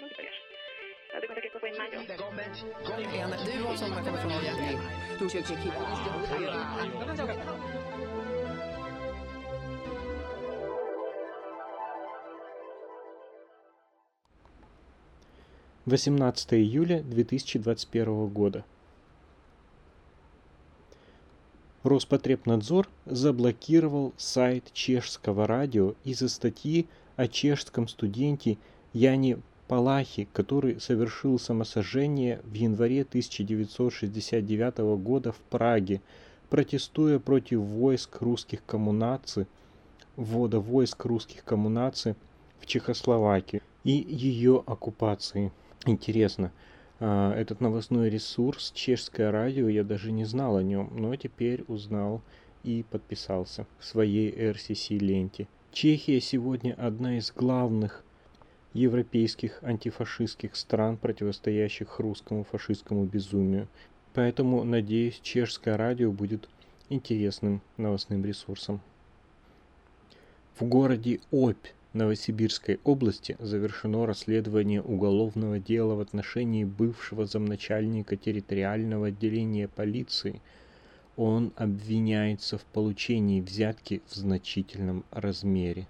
En 0.00 0.08
duo 3.44 3.76
som 3.76 3.90
kommer 3.90 4.18
från 4.20 4.32
Norge. 4.32 4.78
Восемнадцатое 15.84 16.60
июля 16.60 17.02
2021 17.02 18.28
года. 18.28 18.64
Роспотребнадзор 21.82 22.88
заблокировал 23.04 24.14
сайт 24.16 24.72
чешского 24.72 25.46
радио 25.46 25.94
из-за 26.04 26.30
статьи 26.30 26.86
о 27.16 27.28
чешском 27.28 27.86
студенте 27.86 28.56
Яне 28.92 29.38
Палахи, 29.70 30.26
который 30.32 30.80
совершил 30.80 31.38
самосожжение 31.38 32.40
в 32.42 32.54
январе 32.54 33.02
1969 33.02 34.78
года 35.00 35.30
в 35.30 35.38
Праге, 35.48 36.00
протестуя 36.48 37.20
против 37.20 37.60
войск 37.60 38.20
русских 38.20 38.64
коммунаций, 38.66 39.46
ввода 40.16 40.58
войск 40.58 41.04
русских 41.04 41.44
коммунаций 41.44 42.16
в 42.58 42.66
Чехословакию 42.66 43.62
и 43.84 43.92
ее 43.92 44.60
оккупации. 44.66 45.52
Интересно, 45.86 46.50
а, 46.98 47.32
этот 47.34 47.60
новостной 47.60 48.10
ресурс 48.10 48.72
«Чешское 48.74 49.30
радио» 49.30 49.68
я 49.68 49.84
даже 49.84 50.10
не 50.10 50.24
знал 50.24 50.56
о 50.56 50.64
нем, 50.64 50.90
но 50.96 51.14
теперь 51.14 51.62
узнал 51.68 52.22
и 52.64 52.84
подписался 52.90 53.68
в 53.78 53.84
своей 53.84 54.32
RCC-ленте. 54.32 55.46
Чехия 55.70 56.20
сегодня 56.20 56.74
одна 56.76 57.18
из 57.18 57.30
главных 57.30 58.02
европейских 58.72 59.62
антифашистских 59.62 60.56
стран, 60.56 60.96
противостоящих 60.96 61.98
русскому 61.98 62.44
фашистскому 62.44 63.04
безумию. 63.04 63.68
Поэтому, 64.14 64.64
надеюсь, 64.64 65.20
чешское 65.22 65.76
радио 65.76 66.12
будет 66.12 66.48
интересным 66.88 67.62
новостным 67.76 68.24
ресурсом. 68.24 68.80
В 70.58 70.64
городе 70.64 71.20
Обь 71.30 71.72
Новосибирской 71.92 72.78
области 72.84 73.36
завершено 73.40 74.06
расследование 74.06 74.80
уголовного 74.80 75.58
дела 75.58 75.94
в 75.94 76.00
отношении 76.00 76.64
бывшего 76.64 77.26
замначальника 77.26 78.16
территориального 78.16 79.08
отделения 79.08 79.66
полиции. 79.66 80.40
Он 81.16 81.52
обвиняется 81.56 82.58
в 82.58 82.64
получении 82.64 83.40
взятки 83.40 84.02
в 84.06 84.14
значительном 84.14 85.04
размере. 85.10 85.88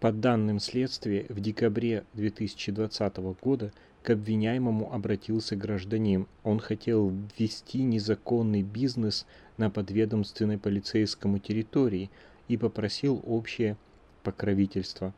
По 0.00 0.12
данным 0.12 0.60
следствия, 0.60 1.26
в 1.28 1.40
декабре 1.40 2.04
2020 2.14 3.16
года 3.42 3.70
к 4.02 4.08
обвиняемому 4.08 4.90
обратился 4.90 5.56
гражданин. 5.56 6.26
Он 6.42 6.58
хотел 6.58 7.12
ввести 7.36 7.82
незаконный 7.82 8.62
бизнес 8.62 9.26
на 9.58 9.68
подведомственной 9.68 10.56
полицейскому 10.56 11.38
территории 11.38 12.10
и 12.48 12.56
попросил 12.56 13.22
общее 13.26 13.76
покровительство. 14.22 15.12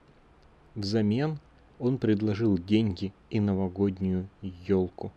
Взамен 0.74 1.38
он 1.78 1.98
предложил 1.98 2.58
деньги 2.58 3.12
и 3.30 3.38
новогоднюю 3.38 4.28
елку. 4.66 5.12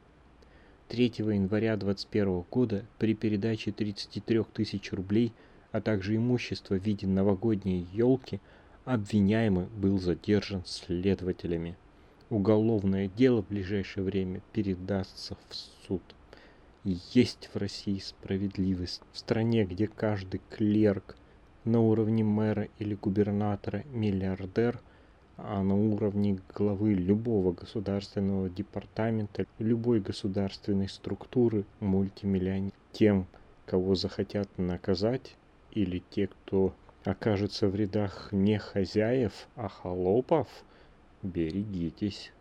3 0.89 1.05
января 1.17 1.75
2021 1.75 2.45
года 2.51 2.85
при 2.99 3.15
передаче 3.15 3.71
33 3.71 4.43
тысяч 4.53 4.93
рублей, 4.93 5.33
а 5.71 5.81
также 5.81 6.17
имущества 6.17 6.75
в 6.75 6.85
виде 6.85 7.07
новогодней 7.07 7.87
елки– 7.91 8.39
Обвиняемый 8.85 9.65
был 9.65 9.97
задержан 9.97 10.63
следователями. 10.63 11.75
Уголовное 12.29 13.07
дело 13.07 13.41
в 13.41 13.47
ближайшее 13.47 14.03
время 14.03 14.41
передастся 14.53 15.35
в 15.49 15.55
суд. 15.55 16.03
Есть 16.83 17.49
в 17.51 17.57
России 17.57 17.97
справедливость. 17.97 19.01
В 19.11 19.17
стране, 19.17 19.65
где 19.65 19.87
каждый 19.87 20.39
клерк 20.51 21.15
на 21.63 21.81
уровне 21.81 22.23
мэра 22.23 22.67
или 22.77 22.93
губернатора 22.93 23.83
миллиардер, 23.91 24.79
а 25.37 25.63
на 25.63 25.75
уровне 25.75 26.39
главы 26.53 26.93
любого 26.93 27.53
государственного 27.53 28.51
департамента, 28.51 29.47
любой 29.57 29.99
государственной 29.99 30.89
структуры 30.89 31.65
мультимиллионер. 31.79 32.71
Тем, 32.91 33.25
кого 33.65 33.95
захотят 33.95 34.47
наказать, 34.59 35.35
или 35.71 36.03
те, 36.11 36.27
кто 36.27 36.75
окажется 37.07 37.67
в 37.67 37.75
рядах 37.75 38.29
не 38.31 38.57
хозяев, 38.57 39.47
а 39.55 39.67
холопов, 39.67 40.47
берегитесь. 41.23 42.31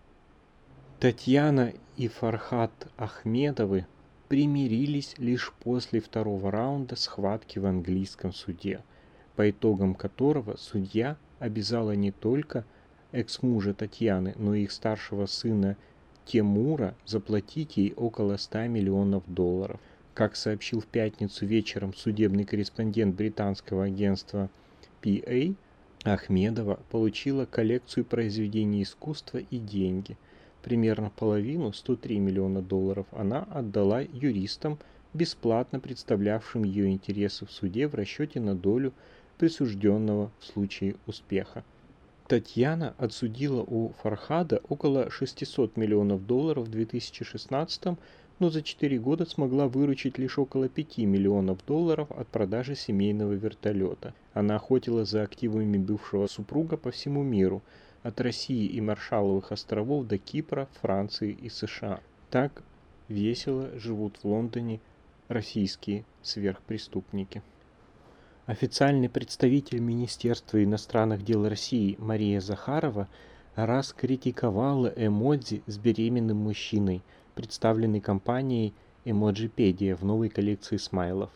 Татьяна 1.01 1.73
и 1.97 2.09
Фархат 2.09 2.89
Ахмедовы 2.97 3.87
примирились 4.29 5.15
лишь 5.19 5.53
после 5.61 6.01
второго 6.01 6.51
раунда 6.51 6.97
схватки 6.97 7.59
в 7.59 7.67
английском 7.67 8.33
суде, 8.33 8.83
по 9.37 9.51
итогам 9.51 9.95
которого 9.95 10.57
судья 10.57 11.17
обязала 11.39 11.93
не 11.93 12.11
только 12.11 12.65
экс-мужа 13.13 13.75
Татьяны, 13.75 14.35
но 14.37 14.55
и 14.55 14.63
их 14.63 14.73
старшего 14.73 15.27
сына 15.27 15.77
Тимура 16.25 16.95
заплатить 17.05 17.77
ей 17.77 17.93
около 17.95 18.37
100 18.37 18.67
миллионов 18.69 19.23
долларов– 19.27 19.81
как 20.15 20.37
сообщил 20.37 20.81
в 20.81 20.87
пятницу 20.87 21.45
вечером 21.45 21.93
судебный 21.93 22.45
корреспондент 22.45 23.17
британского 23.17 23.85
агентства 23.85 24.49
PA, 25.03 25.55
Ахмедова 26.05 26.79
получила 26.91 27.47
коллекцию 27.47 28.05
произведений 28.05 28.83
искусства 28.83 29.39
и 29.39 29.59
деньги. 29.59 30.17
Примерно 30.63 31.11
половину, 31.11 31.73
103 31.73 32.19
миллиона 32.21 32.63
долларов, 32.63 33.07
она 33.11 33.41
отдала 33.51 34.01
юристам, 34.01 34.79
бесплатно 35.13 35.81
представлявшим 35.81 36.65
ее 36.65 36.91
интересы 36.91 37.45
в 37.47 37.51
суде 37.51 37.89
в 37.89 37.95
расчете 37.95 38.41
на 38.41 38.55
долю 38.55 38.93
присужденного 39.39 40.31
в 40.39 40.45
случае 40.45 40.97
успеха. 41.07 41.65
Татьяна 42.29 42.95
отсудила 42.97 43.63
у 43.63 43.93
Фархада 44.03 44.63
около 44.69 45.11
600 45.11 45.77
миллионов 45.77 46.27
долларов 46.27 46.67
в 46.67 46.71
2016 46.71 47.99
но 48.39 48.51
за 48.51 48.63
4 48.63 48.99
года 48.99 49.27
смогла 49.27 49.69
выручить 49.69 50.19
лишь 50.19 50.39
около 50.39 50.69
5 50.69 50.99
миллионов 50.99 51.65
долларов 51.65 52.11
от 52.11 52.29
продажи 52.29 52.75
семейного 52.75 53.33
вертолета. 53.33 54.15
Она 54.33 54.57
охотилась 54.57 55.11
за 55.11 55.23
активами 55.23 55.79
бывшего 55.79 56.27
супруга 56.27 56.77
по 56.77 56.91
всему 56.91 57.23
миру, 57.23 57.63
от 58.03 58.21
России 58.21 58.67
и 58.67 58.81
Маршалловых 58.83 59.51
островов 59.51 60.07
до 60.07 60.19
Кипра, 60.19 60.69
Франции 60.83 61.33
и 61.33 61.49
США. 61.49 62.01
Так 62.31 62.63
весело 63.09 63.71
живут 63.79 64.19
в 64.19 64.25
Лондоне 64.25 64.81
российские 65.29 66.05
сверхпреступники. 66.21 67.43
Официальный 68.45 69.09
представитель 69.09 69.79
Министерства 69.79 70.63
иностранных 70.63 71.25
дел 71.25 71.49
России 71.49 71.97
Мария 71.99 72.41
Захарова 72.41 73.09
раскритиковала 73.55 74.93
эмодзи 74.95 75.63
с 75.67 75.79
беременным 75.79 76.39
мужчиной– 76.39 77.01
представленный 77.35 78.01
компанией 78.01 78.75
Emojipedia 79.05 79.95
в 79.95 80.05
новой 80.05 80.29
коллекции 80.29 80.77
смайлов. 80.77 81.31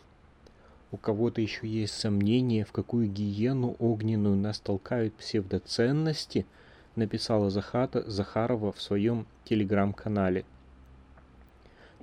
У 0.91 0.97
кого-то 0.97 1.39
еще 1.39 1.67
есть 1.67 1.93
сомнения, 1.93 2.65
в 2.65 2.71
какую 2.71 3.07
гиену 3.07 3.75
огненную 3.77 4.35
нас 4.35 4.59
толкают 4.59 5.13
псевдоценности, 5.13 6.47
написала 6.95 7.49
Захата 7.49 8.09
Захарова 8.09 8.71
в 8.71 8.81
своем 8.81 9.27
телеграм-канале. 9.45 10.45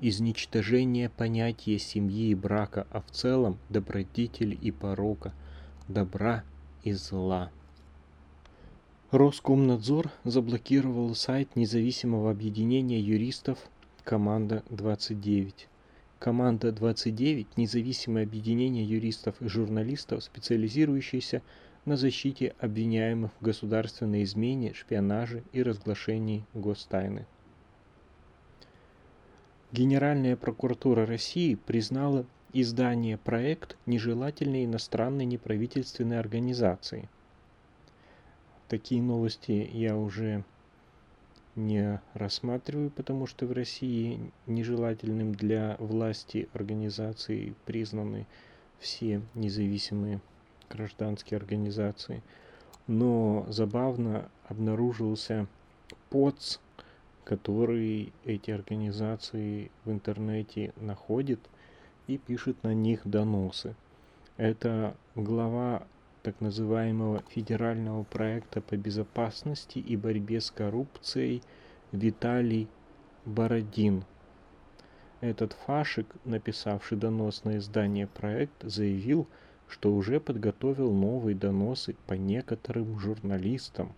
Изничтожение 0.01 1.09
понятия 1.09 1.79
семьи 1.79 2.29
и 2.29 2.35
брака, 2.35 2.87
а 2.91 3.01
в 3.01 3.11
целом 3.11 3.59
добродетели 3.71 4.55
и 4.55 4.71
порока, 4.71 5.33
добра 5.89 6.45
и 6.85 6.93
зла. 6.93 7.51
Роскомнадзор 9.11 10.11
заблокировал 10.25 11.15
сайт 11.15 11.57
независимого 11.57 12.31
объединения 12.31 13.01
юристов 13.01 13.59
Команда 14.07 14.63
29. 14.71 15.67
Команда 16.21 16.71
29– 16.71 17.49
независимое 17.57 18.23
объединение 18.23 18.85
юристов 18.85 19.35
и 19.43 19.49
журналистов, 19.49 20.23
специализирующееся 20.23 21.43
на 21.87 21.97
защите 21.97 22.55
обвиняемых 22.61 23.33
в 23.41 23.45
государственной 23.45 24.23
измене, 24.23 24.75
шпионаже 24.75 25.43
и 25.53 25.61
разглашении 25.61 26.45
гостайны. 26.55 27.27
Генеральная 29.73 30.37
прокуратура 30.37 31.05
России 31.05 31.57
признала 31.57 32.27
издание 32.53 33.19
проект 33.19 33.77
нежелательной 33.87 34.67
иностранной 34.67 35.25
неправительственной 35.25 36.21
организации. 36.21 37.09
Такие 38.69 39.03
новости 39.03 39.69
я 39.73 39.97
уже 39.97 40.45
не 41.57 42.01
рассматриваю, 42.15 42.91
потому 42.91 43.27
что 43.27 43.47
в 43.47 43.53
России 43.53 44.33
нежелательным 44.47 45.35
для 45.35 45.77
власти 45.79 46.49
организации 46.53 47.55
признаны 47.65 48.27
все 48.79 49.23
независимые 49.35 50.21
гражданские 50.71 51.39
организации. 51.39 52.23
Но 52.87 53.47
забавно 53.49 54.29
обнаружился 54.49 55.49
ПОЦ 56.11 56.61
которые 57.27 58.13
эти 58.25 58.53
организации 58.53 59.73
в 59.85 59.91
интернете 59.91 60.73
находят 60.77 61.41
и 62.07 62.19
пишут 62.19 62.63
на 62.63 62.73
них 62.73 63.01
доносы. 63.05 63.75
Это 64.37 64.97
глава 65.17 65.89
так 66.27 66.41
называемого 66.41 67.23
федерального 67.29 68.03
проекта 68.03 68.61
по 68.61 68.77
безопасности 68.77 69.79
и 69.79 69.97
борьбе 69.97 70.41
с 70.41 70.51
коррупцией 70.51 71.41
Виталий 71.93 72.67
Бородин. 73.25 74.03
Этот 75.21 75.53
фашик, 75.53 76.09
написавший 76.25 76.99
донос 76.99 77.45
на 77.45 77.59
издание 77.59 78.09
проект, 78.09 78.61
заявил, 78.65 79.29
что 79.69 79.95
уже 79.95 80.19
подготовил 80.19 80.93
новые 80.93 81.37
доносы 81.37 81.95
по 82.09 82.15
некоторым 82.15 82.99
журналистам. 82.99 83.93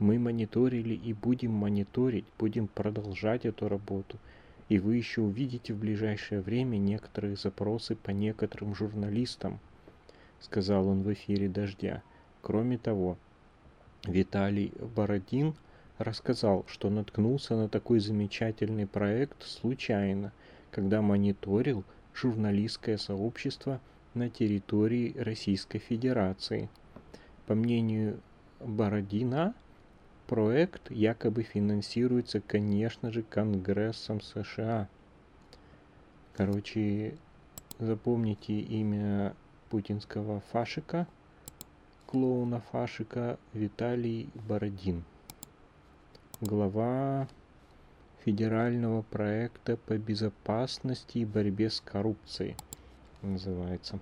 Мы 0.00 0.18
мониторили 0.18 0.94
и 0.94 1.12
будем 1.12 1.52
мониторить, 1.52 2.26
будем 2.40 2.66
продолжать 2.66 3.46
эту 3.46 3.68
работу. 3.68 4.18
И 4.68 4.80
вы 4.80 4.96
еще 4.96 5.20
увидите 5.20 5.74
в 5.74 5.78
ближайшее 5.78 6.40
время 6.40 6.78
некоторые 6.78 7.36
запросы 7.36 7.94
по 7.94 8.10
некоторым 8.10 8.74
журналистам– 8.74 9.60
сказал 10.42 10.88
он 10.88 11.02
в 11.02 11.12
эфире 11.12 11.48
«Дождя». 11.48 12.02
Кроме 12.42 12.76
того, 12.76 13.16
Виталий 14.04 14.72
Бородин 14.96 15.54
рассказал, 15.98 16.64
что 16.66 16.90
наткнулся 16.90 17.56
на 17.56 17.68
такой 17.68 18.00
замечательный 18.00 18.86
проект 18.86 19.44
случайно, 19.44 20.32
когда 20.70 21.00
мониторил 21.00 21.84
журналистское 22.14 22.96
сообщество 22.96 23.80
на 24.14 24.28
территории 24.28 25.16
Российской 25.16 25.78
Федерации. 25.78 26.68
По 27.46 27.54
мнению 27.54 28.20
Бородина, 28.60 29.54
проект 30.26 30.90
якобы 30.90 31.42
финансируется, 31.42 32.40
конечно 32.40 33.10
же, 33.12 33.22
Конгрессом 33.22 34.20
США. 34.20 34.88
Короче, 36.34 37.14
запомните 37.78 38.58
имя 38.60 39.34
путинского 39.72 40.42
фашика, 40.52 41.06
клоуна 42.06 42.60
фашика 42.60 43.38
Виталий 43.54 44.28
Бородин. 44.46 45.02
Глава 46.42 47.26
федерального 48.22 49.00
проекта 49.00 49.78
по 49.78 49.96
безопасности 49.96 51.16
и 51.16 51.24
борьбе 51.24 51.70
с 51.70 51.80
коррупцией 51.80 52.54
называется. 53.22 53.98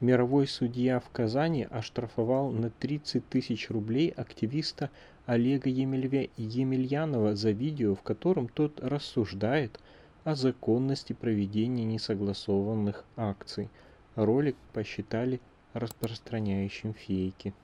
Мировой 0.00 0.46
судья 0.46 1.00
в 1.00 1.08
Казани 1.08 1.66
оштрафовал 1.70 2.50
на 2.50 2.68
30 2.68 3.26
тысяч 3.30 3.70
рублей 3.70 4.10
активиста 4.10 4.90
Олега 5.24 5.70
Емельянова 5.70 7.34
за 7.34 7.52
видео, 7.52 7.94
в 7.94 8.02
котором 8.02 8.46
тот 8.46 8.78
рассуждает 8.80 9.80
о 10.24 10.34
законности 10.34 11.14
проведения 11.14 11.84
несогласованных 11.84 13.06
акций– 13.16 13.70
Ролик 14.18 14.56
посчитали 14.72 15.40
распространяющим 15.74 16.92
фейки. 16.92 17.54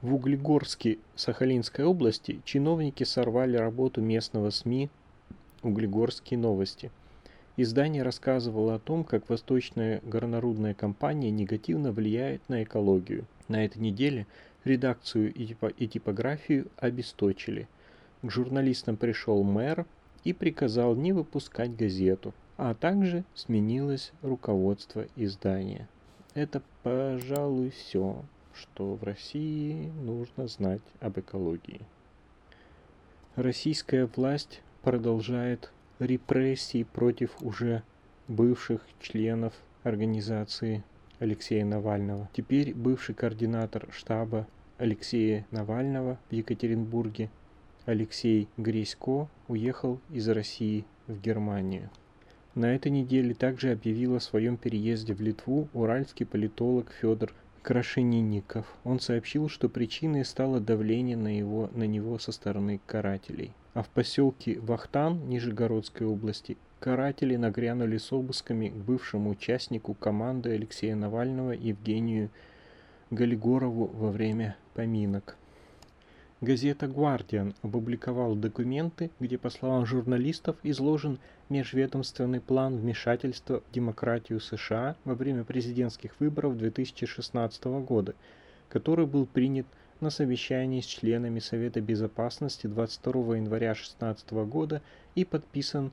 В 0.00 0.14
Углегорске 0.14 0.96
Сахалинской 1.14 1.84
области 1.84 2.40
чиновники 2.46 3.04
сорвали 3.04 3.58
работу 3.58 4.00
местного 4.00 4.48
СМИ 4.48 4.88
«Углегорские 5.62 6.38
новости». 6.38 6.90
Издание 7.58 8.02
рассказывало 8.02 8.76
о 8.76 8.78
том, 8.78 9.04
как 9.04 9.28
восточная 9.28 10.00
горнорудная 10.02 10.72
компания 10.72 11.30
негативно 11.30 11.92
влияет 11.92 12.48
на 12.48 12.62
экологию. 12.62 13.26
На 13.48 13.62
этой 13.66 13.82
неделе 13.82 14.26
редакцию 14.64 15.34
и 15.34 15.86
типографию 15.86 16.68
обесточили. 16.78 17.68
К 18.22 18.30
журналистам 18.30 18.96
пришел 18.96 19.42
мэр 19.42 19.84
и 20.24 20.32
приказал 20.32 20.94
не 20.94 21.12
выпускать 21.12 21.76
газету 21.76 22.32
а 22.62 22.74
также 22.74 23.24
сменилось 23.34 24.12
руководство 24.20 25.06
издания. 25.16 25.88
Это, 26.34 26.60
пожалуй, 26.82 27.70
все, 27.70 28.22
что 28.52 28.96
в 28.96 29.02
России 29.02 29.90
нужно 30.02 30.46
знать 30.46 30.82
об 31.00 31.18
экологии. 31.18 31.80
Российская 33.34 34.04
власть 34.04 34.60
продолжает 34.82 35.72
репрессии 36.00 36.82
против 36.82 37.30
уже 37.40 37.82
бывших 38.28 38.82
членов 39.00 39.54
организации 39.82 40.84
Алексея 41.18 41.64
Навального. 41.64 42.28
Теперь 42.34 42.74
бывший 42.74 43.14
координатор 43.14 43.88
штаба 43.90 44.46
Алексея 44.76 45.46
Навального 45.50 46.18
в 46.28 46.34
Екатеринбурге 46.34 47.30
Алексей 47.86 48.48
Гресько 48.58 49.28
уехал 49.48 49.98
из 50.10 50.28
России 50.28 50.84
в 51.06 51.18
Германию. 51.22 51.88
На 52.54 52.74
этой 52.74 52.90
неделе 52.90 53.32
также 53.32 53.70
объявил 53.70 54.16
о 54.16 54.20
своем 54.20 54.56
переезде 54.56 55.14
в 55.14 55.20
Литву 55.20 55.68
уральский 55.72 56.26
политолог 56.26 56.90
Федор 57.00 57.32
Крашенинников. 57.62 58.66
Он 58.82 58.98
сообщил, 58.98 59.48
что 59.48 59.68
причиной 59.68 60.24
стало 60.24 60.58
давление 60.58 61.16
на, 61.16 61.36
его, 61.36 61.70
на 61.74 61.84
него 61.84 62.18
со 62.18 62.32
стороны 62.32 62.80
карателей. 62.86 63.52
А 63.74 63.82
в 63.82 63.88
поселке 63.88 64.58
Вахтан 64.58 65.28
Нижегородской 65.28 66.06
области 66.06 66.56
каратели 66.80 67.36
нагрянули 67.36 67.98
с 67.98 68.12
обысками 68.12 68.68
к 68.68 68.74
бывшему 68.74 69.30
участнику 69.30 69.94
команды 69.94 70.50
Алексея 70.50 70.96
Навального 70.96 71.52
Евгению 71.52 72.30
Галигорову 73.10 73.86
во 73.86 74.10
время 74.10 74.56
поминок. 74.74 75.36
Газета 76.40 76.88
«Гвардиан» 76.88 77.54
опубликовала 77.62 78.34
документы, 78.34 79.10
где, 79.20 79.36
по 79.36 79.50
словам 79.50 79.84
журналистов, 79.84 80.56
изложен 80.62 81.18
межведомственный 81.50 82.40
план 82.40 82.76
вмешательства 82.78 83.60
в 83.60 83.74
демократию 83.74 84.40
США 84.40 84.96
во 85.04 85.14
время 85.14 85.44
президентских 85.44 86.18
выборов 86.20 86.56
2016 86.56 87.64
года, 87.84 88.14
который 88.68 89.06
был 89.06 89.26
принят 89.26 89.66
на 90.00 90.08
совещании 90.10 90.80
с 90.80 90.86
членами 90.86 91.40
Совета 91.40 91.80
Безопасности 91.80 92.66
22 92.66 93.36
января 93.36 93.74
2016 93.74 94.30
года 94.48 94.80
и 95.14 95.24
подписан 95.24 95.92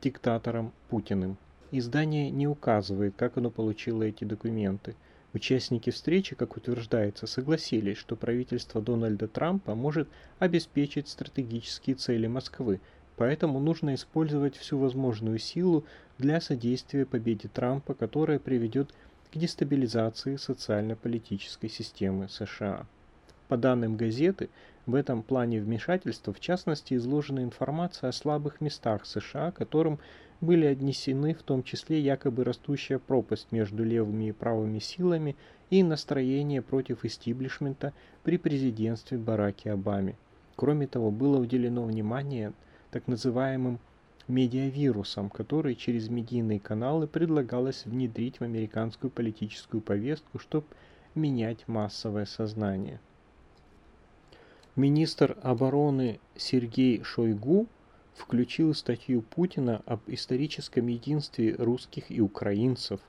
диктатором 0.00 0.72
Путиным. 0.88 1.36
Издание 1.70 2.30
не 2.30 2.46
указывает, 2.46 3.14
как 3.16 3.36
оно 3.36 3.50
получило 3.50 4.04
эти 4.04 4.24
документы– 4.24 4.94
Участники 5.34 5.90
встречи, 5.90 6.36
как 6.36 6.56
утверждается, 6.56 7.26
согласились, 7.26 7.98
что 7.98 8.14
правительство 8.14 8.80
Дональда 8.80 9.26
Трампа 9.26 9.74
может 9.74 10.08
обеспечить 10.38 11.08
стратегические 11.08 11.96
цели 11.96 12.28
Москвы, 12.28 12.80
поэтому 13.16 13.60
нужно 13.60 13.94
использовать 13.94 14.56
всю 14.56 14.78
возможную 14.78 15.38
силу 15.38 15.84
для 16.18 16.40
содействия 16.40 17.06
победе 17.06 17.48
Трампа, 17.48 17.94
которая 17.94 18.38
приведет 18.38 18.92
к 19.32 19.36
дестабилизации 19.36 20.36
социально-политической 20.36 21.68
системы 21.68 22.28
США. 22.28 22.86
По 23.48 23.56
данным 23.56 23.96
газеты, 23.96 24.48
в 24.86 24.94
этом 24.94 25.22
плане 25.22 25.60
вмешательства 25.60 26.32
в 26.32 26.40
частности 26.40 26.94
изложена 26.94 27.42
информация 27.42 28.10
о 28.10 28.12
слабых 28.12 28.60
местах 28.60 29.06
США, 29.06 29.50
которым 29.50 29.98
были 30.40 30.66
отнесены 30.66 31.34
в 31.34 31.42
том 31.42 31.62
числе 31.62 32.00
якобы 32.00 32.44
растущая 32.44 32.98
пропасть 32.98 33.48
между 33.50 33.84
левыми 33.84 34.28
и 34.28 34.32
правыми 34.32 34.78
силами 34.78 35.36
и 35.70 35.82
настроение 35.82 36.62
против 36.62 37.04
истиблишмента 37.04 37.92
при 38.22 38.36
президентстве 38.38 39.18
Бараки 39.18 39.68
Обаме. 39.68 40.16
Кроме 40.56 40.86
того, 40.86 41.10
было 41.10 41.38
уделено 41.38 41.84
внимание 41.84 42.52
так 42.94 43.08
называемым 43.08 43.80
медиавирусам, 44.28 45.28
которые 45.28 45.74
через 45.74 46.08
медийные 46.08 46.60
каналы 46.60 47.08
предлагалось 47.08 47.86
внедрить 47.86 48.38
в 48.38 48.44
американскую 48.44 49.10
политическую 49.10 49.80
повестку, 49.80 50.38
чтобы 50.38 50.66
менять 51.16 51.66
массовое 51.66 52.24
сознание. 52.24 53.00
Министр 54.76 55.36
обороны 55.42 56.20
Сергей 56.36 57.02
Шойгу 57.02 57.66
включил 58.14 58.72
статью 58.74 59.22
Путина 59.22 59.82
об 59.86 60.02
историческом 60.06 60.86
единстве 60.86 61.56
русских 61.56 62.12
и 62.12 62.20
украинцев 62.20 63.00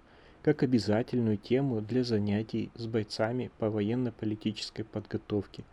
как 0.41 0.63
обязательную 0.63 1.37
тему 1.37 1.81
для 1.81 2.03
занятий 2.03 2.71
с 2.73 2.87
бойцами 2.87 3.51
по 3.59 3.69
военно-политической 3.69 4.81
подготовке. 4.81 5.63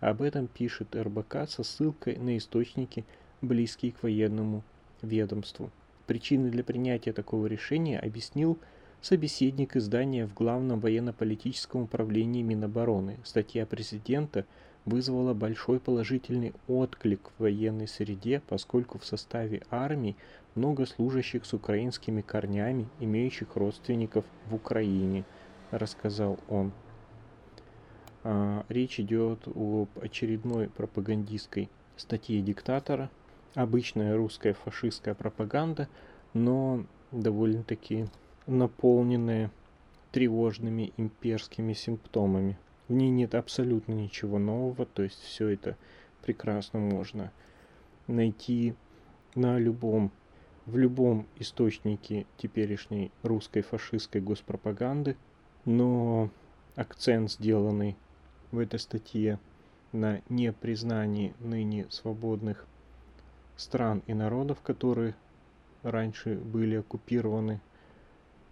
Об 0.00 0.20
этом 0.20 0.46
пишет 0.46 0.94
РБК 0.94 1.48
со 1.48 1.62
ссылкой 1.62 2.16
на 2.16 2.36
источники, 2.36 3.06
близкие 3.42 3.92
к 3.92 4.02
военному 4.02 4.62
ведомству. 5.02 5.70
Причины 6.06 6.50
для 6.50 6.64
принятия 6.64 7.12
такого 7.12 7.46
решения 7.46 7.98
объяснил 7.98 8.58
собеседник 9.00 9.76
издания 9.76 10.26
в 10.26 10.34
Главном 10.34 10.80
военно-политическом 10.80 11.82
управлении 11.82 12.42
Минобороны. 12.42 13.18
Статья 13.24 13.66
президента– 13.66 14.46
вызвало 14.84 15.32
большой 15.34 15.78
положительный 15.78 16.52
отклик 16.66 17.30
в 17.36 17.42
военной 17.42 17.88
среде, 17.88 18.42
поскольку 18.48 18.98
в 18.98 19.04
составе 19.04 19.62
армии 19.70 20.16
много 20.54 20.86
служащих 20.86 21.44
с 21.44 21.52
украинскими 21.52 22.20
корнями, 22.20 22.88
имеющих 23.00 23.56
родственников 23.56 24.24
в 24.48 24.54
Украине, 24.54 25.24
рассказал 25.70 26.38
он. 26.48 26.72
А, 28.24 28.64
речь 28.68 29.00
идет 29.00 29.46
об 29.46 29.88
очередной 30.00 30.68
пропагандистской 30.68 31.70
статье 31.96 32.40
диктатора, 32.40 33.10
обычная 33.54 34.16
русская 34.16 34.54
фашистская 34.54 35.14
пропаганда, 35.14 35.88
но 36.34 36.84
довольно-таки 37.10 38.06
наполненная 38.46 39.50
тревожными 40.10 40.92
имперскими 40.96 41.72
симптомами. 41.72 42.58
В 42.88 42.92
ней 42.92 43.10
нет 43.10 43.34
абсолютно 43.34 43.92
ничего 43.92 44.38
нового, 44.38 44.86
то 44.86 45.02
есть 45.02 45.20
все 45.22 45.48
это 45.48 45.76
прекрасно 46.22 46.78
можно 46.78 47.32
найти 48.06 48.74
на 49.34 49.58
любом, 49.58 50.10
в 50.66 50.76
любом 50.76 51.26
источнике 51.38 52.26
теперешней 52.36 53.10
русской 53.22 53.62
фашистской 53.62 54.20
госпропаганды, 54.20 55.16
но 55.64 56.30
акцент, 56.76 57.30
сделанный 57.30 57.96
в 58.50 58.58
этой 58.58 58.78
статье 58.78 59.38
на 59.92 60.20
непризнании 60.28 61.34
ныне 61.40 61.86
свободных 61.90 62.66
стран 63.62 64.02
и 64.06 64.14
народов, 64.14 64.60
которые 64.60 65.14
раньше 65.82 66.34
были 66.34 66.76
оккупированы 66.76 67.60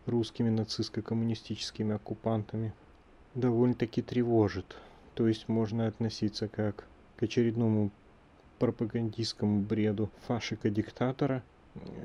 русскими 0.06 0.48
нацистско-коммунистическими 0.48 1.94
оккупантами, 1.94 2.72
довольно-таки 3.34 4.02
тревожит. 4.02 4.76
То 5.14 5.28
есть 5.28 5.48
можно 5.48 5.86
относиться 5.86 6.48
как 6.48 6.86
к 7.16 7.22
очередному 7.22 7.90
пропагандистскому 8.58 9.60
бреду 9.60 10.10
фашика-диктатора. 10.26 11.42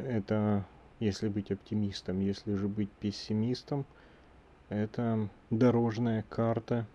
Это 0.06 0.66
если 1.00 1.28
быть 1.28 1.52
оптимистом, 1.52 2.20
если 2.20 2.56
же 2.56 2.68
быть 2.68 2.90
пессимистом, 2.90 3.86
это 4.70 5.30
дорожная 5.50 6.24
карта 6.30 6.88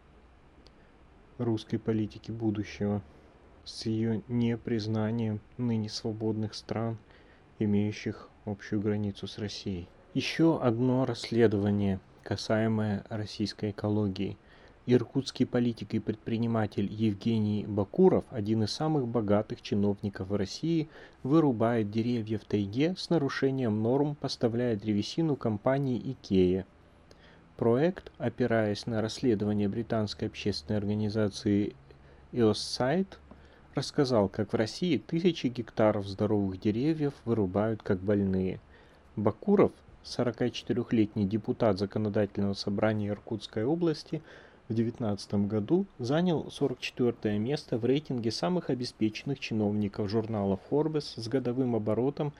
русской 1.39 1.79
политики 1.79 2.31
будущего 2.31 3.03
с 3.65 3.87
ее 3.87 4.23
непризнанием 4.29 5.41
ныне 5.59 5.89
свободных 5.89 6.55
стран, 6.55 6.99
имеющих 7.59 8.29
общую 8.45 8.81
границу 8.81 9.27
с 9.27 9.39
Россией. 9.39 9.89
Еще 10.15 10.61
одно 10.61 11.07
расследование, 11.07 12.01
касаемое 12.23 13.05
российской 13.09 13.71
экологии. 13.71 14.37
Иркутский 14.87 15.47
политик 15.47 15.95
и 15.95 16.01
предприниматель 16.01 16.91
Евгений 16.91 17.65
Бакуров, 17.65 18.25
один 18.31 18.65
из 18.65 18.73
самых 18.73 19.07
богатых 19.07 19.63
чиновников 19.63 20.29
в 20.29 20.35
России, 20.35 20.89
вырубает 21.23 21.91
деревья 21.91 22.39
в 22.39 22.45
тайге 22.45 22.97
с 22.99 23.09
нарушением 23.11 23.83
норм, 23.83 24.17
поставляя 24.17 24.75
древесину 24.75 25.37
компании 25.37 26.01
Икея. 26.13 26.67
Проект, 27.57 28.11
опираясь 28.19 28.87
на 28.87 29.01
расследование 29.01 29.69
британской 29.69 30.29
общественной 30.29 30.79
организации 30.79 31.77
EOSite, 32.33 33.19
рассказал, 33.81 34.29
как 34.29 34.53
в 34.53 34.57
России 34.57 34.99
тысячи 34.99 35.47
гектаров 35.47 36.07
здоровых 36.07 36.61
деревьев 36.61 37.15
вырубают 37.25 37.83
как 37.83 37.99
больные. 37.99 38.61
Бакуров 39.17 39.73
44-летний 40.05 41.27
депутат 41.27 41.79
Законодательного 41.79 42.53
собрания 42.53 43.09
Иркутской 43.09 43.65
области, 43.65 44.21
в 44.69 44.75
2019 44.75 45.35
году 45.49 45.87
занял 45.99 46.51
44 46.51 47.39
место 47.39 47.79
в 47.79 47.87
рейтинге 47.87 48.31
самых 48.31 48.69
обеспеченных 48.69 49.41
чиновников 49.41 50.11
журнала 50.11 50.61
Forbes 50.71 51.19
с 51.19 51.27
годовым 51.29 51.75
оборотом 51.75 52.35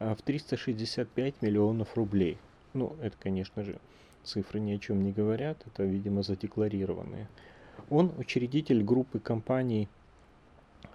а, 0.00 0.16
в 0.16 0.22
365 0.22 1.40
миллионов 1.40 1.94
рублей. 1.94 2.36
Ну, 2.74 2.96
это, 3.00 3.16
конечно 3.16 3.62
же, 3.62 3.78
цифры 4.24 4.58
ни 4.58 4.72
о 4.72 4.78
чем 4.78 5.04
не 5.04 5.12
говорят, 5.12 5.56
это, 5.66 5.84
видимо, 5.84 6.24
задекларированные. 6.24 7.28
Он 7.90 8.10
учредитель 8.18 8.82
группы 8.82 9.20
компаний 9.20 9.88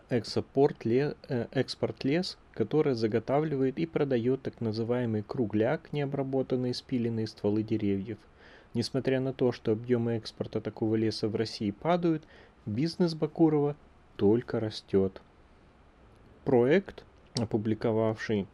Экспорт 0.09 0.85
лес, 0.85 1.15
э, 1.29 1.47
экспорт 1.51 2.03
лес, 2.03 2.37
которая 2.53 2.93
заготавливает 2.93 3.79
и 3.79 3.87
продает 3.87 4.43
так 4.43 4.61
называемый 4.61 5.23
кругляк, 5.23 5.91
необработанные 5.93 6.75
спиленные 6.75 7.25
стволы 7.25 7.63
деревьев. 7.63 8.19
Несмотря 8.75 9.19
на 9.19 9.33
то, 9.33 9.51
что 9.51 9.71
объемы 9.71 10.17
экспорта 10.17 10.61
такого 10.61 10.93
леса 10.93 11.27
в 11.27 11.35
России 11.35 11.71
падают, 11.71 12.23
бизнес 12.67 13.15
Бакурова 13.15 13.75
только 14.15 14.59
растет. 14.59 15.21
Проект, 16.43 17.03
опубликовавший 17.39 18.47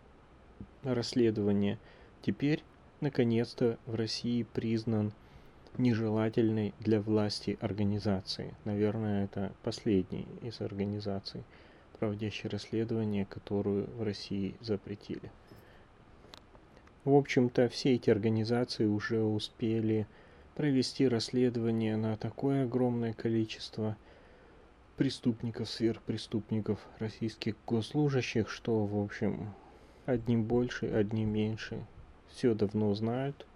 расследование, 0.84 1.80
теперь 2.22 2.64
наконец-то 3.02 3.78
в 3.86 3.96
России 3.96 4.44
признан 4.44 5.12
нежелательной 5.78 6.74
для 6.80 7.02
власти 7.02 7.58
организации. 7.62 8.54
Наверное, 8.66 9.26
это 9.26 9.52
последний 9.64 10.28
из 10.42 10.62
организаций, 10.62 11.44
проводящий 12.00 12.50
расследование, 12.50 13.26
которую 13.26 13.88
в 13.98 14.04
России 14.04 14.56
запретили. 14.60 15.32
В 17.04 17.16
общем-то, 17.16 17.68
все 17.70 17.96
эти 17.96 18.10
организации 18.10 18.86
уже 18.86 19.24
успели 19.24 20.06
провести 20.56 21.08
расследование 21.08 21.96
на 21.98 22.16
такое 22.18 22.66
огромное 22.66 23.14
количество 23.14 23.98
преступников, 24.98 25.70
сверхпреступников, 25.70 26.80
российских 27.00 27.56
госслужащих, 27.66 28.50
что, 28.50 28.86
в 28.86 29.04
общем, 29.04 29.52
одним 30.06 30.44
больше, 30.44 30.88
одним 30.88 31.34
меньше. 31.34 31.84
Все 32.30 32.54
давно 32.54 32.94
знают, 32.94 33.48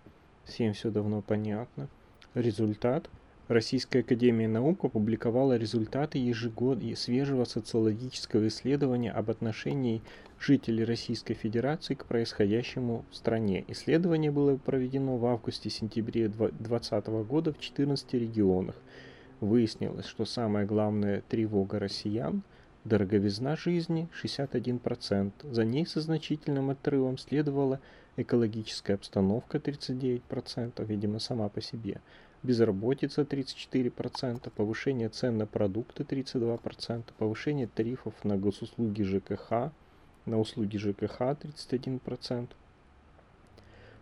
всем 0.46 0.74
все 0.74 0.90
давно 0.90 1.22
понятно. 1.22 1.88
Результат. 2.36 3.10
Российская 3.48 4.00
Академия 4.00 4.50
Наук 4.50 4.84
опубликовала 4.84 5.56
результаты 5.56 6.18
ежегодного 6.18 6.96
свежего 6.96 7.46
социологического 7.46 8.50
исследования 8.50 9.14
об 9.14 9.30
отношении 9.32 10.02
жителей 10.38 10.84
Российской 10.84 11.34
Федерации 11.34 11.94
к 11.94 12.06
происходящему 12.06 13.06
в 13.10 13.16
стране. 13.16 13.64
Исследование 13.70 14.32
было 14.32 14.58
проведено 14.58 15.16
в 15.16 15.26
августе-сентябре 15.26 16.28
2020 16.28 17.08
года 17.26 17.54
в 17.54 17.60
14 17.60 18.14
регионах. 18.16 18.76
Выяснилось, 19.40 20.06
что 20.06 20.26
самая 20.26 20.66
главная 20.66 21.24
тревога 21.30 21.80
россиян– 21.80 22.44
дороговизна 22.84 23.56
жизни 23.56 24.10
61%. 24.22 25.32
За 25.44 25.64
ней 25.64 25.86
со 25.86 26.02
значительным 26.02 26.70
отрывом 26.70 27.18
следовала 27.18 27.80
экологическая 28.18 28.94
обстановка 28.94 29.58
39%, 29.58 30.86
видимо, 30.86 31.20
сама 31.20 31.48
по 31.48 31.62
себе– 31.62 32.02
безработица 32.46 33.24
34%, 33.24 34.50
повышение 34.56 35.10
цен 35.10 35.38
на 35.38 35.46
продукты 35.46 36.04
32%, 36.04 37.04
повышение 37.18 37.68
тарифов 37.68 38.14
на 38.24 38.38
госуслуги 38.38 39.04
ЖКХ, 39.04 39.72
на 40.26 40.40
услуги 40.40 40.78
ЖКХ 40.78 41.20
31%, 41.20 42.50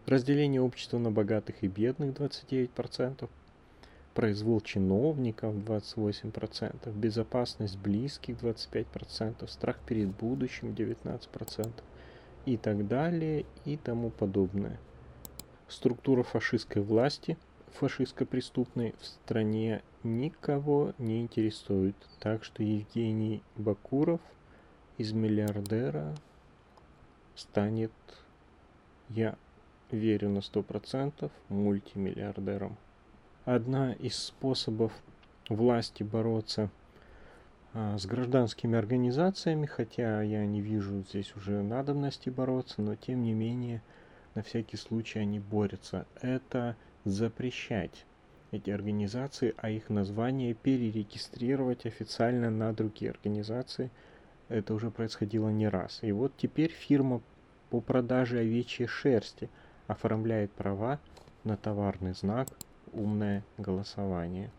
разделение 0.05 0.61
общества 0.61 0.99
на 0.99 1.11
богатых 1.11 1.63
и 1.63 1.67
бедных 1.67 2.15
29%, 2.15 3.29
произвол 4.13 4.61
чиновников 4.61 5.55
28%, 5.55 6.91
безопасность 6.93 7.77
близких 7.79 8.35
25%, 8.35 9.47
страх 9.47 9.79
перед 9.87 10.09
будущим 10.09 10.69
19% 10.69 11.71
и 12.45 12.57
так 12.57 12.87
далее 12.87 13.45
и 13.63 13.77
тому 13.77 14.09
подобное. 14.09 14.77
Структура 15.69 16.23
фашистской 16.23 16.81
власти– 16.81 17.37
фашистско-преступной 17.73 18.95
в 18.99 19.05
стране 19.05 19.81
никого 20.03 20.93
не 20.97 21.21
интересует. 21.21 21.95
Так 22.19 22.43
что 22.43 22.63
Евгений 22.63 23.41
Бакуров 23.55 24.21
из 24.97 25.11
миллиардера 25.11 26.15
станет, 27.35 27.91
я 29.09 29.35
верю 29.91 30.29
на 30.29 30.41
сто 30.41 30.61
процентов, 30.63 31.31
мультимиллиардером. 31.49 32.77
Одна 33.45 33.93
из 33.93 34.15
способов 34.17 34.93
власти 35.49 36.03
бороться 36.03 36.69
а, 37.73 37.97
с 37.97 38.05
гражданскими 38.05 38.77
организациями, 38.77 39.65
хотя 39.65 40.21
я 40.21 40.45
не 40.45 40.61
вижу 40.61 41.01
здесь 41.01 41.35
уже 41.35 41.61
надобности 41.61 42.29
бороться, 42.29 42.81
но 42.81 42.95
тем 42.95 43.23
не 43.23 43.33
менее 43.33 43.81
на 44.35 44.43
всякий 44.43 44.77
случай 44.77 45.19
они 45.19 45.39
борются. 45.39 46.05
Это 46.21 46.75
запрещать 47.05 48.05
эти 48.51 48.69
организации, 48.69 49.53
а 49.57 49.69
их 49.69 49.89
название 49.89 50.53
перерегистрировать 50.53 51.85
официально 51.85 52.49
на 52.49 52.73
другие 52.73 53.11
организации. 53.11 53.89
Это 54.49 54.73
уже 54.73 54.91
происходило 54.91 55.49
не 55.49 55.67
раз. 55.67 55.99
И 56.03 56.11
вот 56.11 56.33
теперь 56.37 56.71
фирма 56.71 57.21
по 57.69 57.81
продаже 57.81 58.39
овечьей 58.39 58.87
шерсти 58.87 59.49
оформляет 59.87 60.51
права 60.51 60.99
на 61.43 61.57
товарный 61.57 62.13
знак 62.13 62.47
«Умное 62.91 63.43
голосование». 63.57 64.51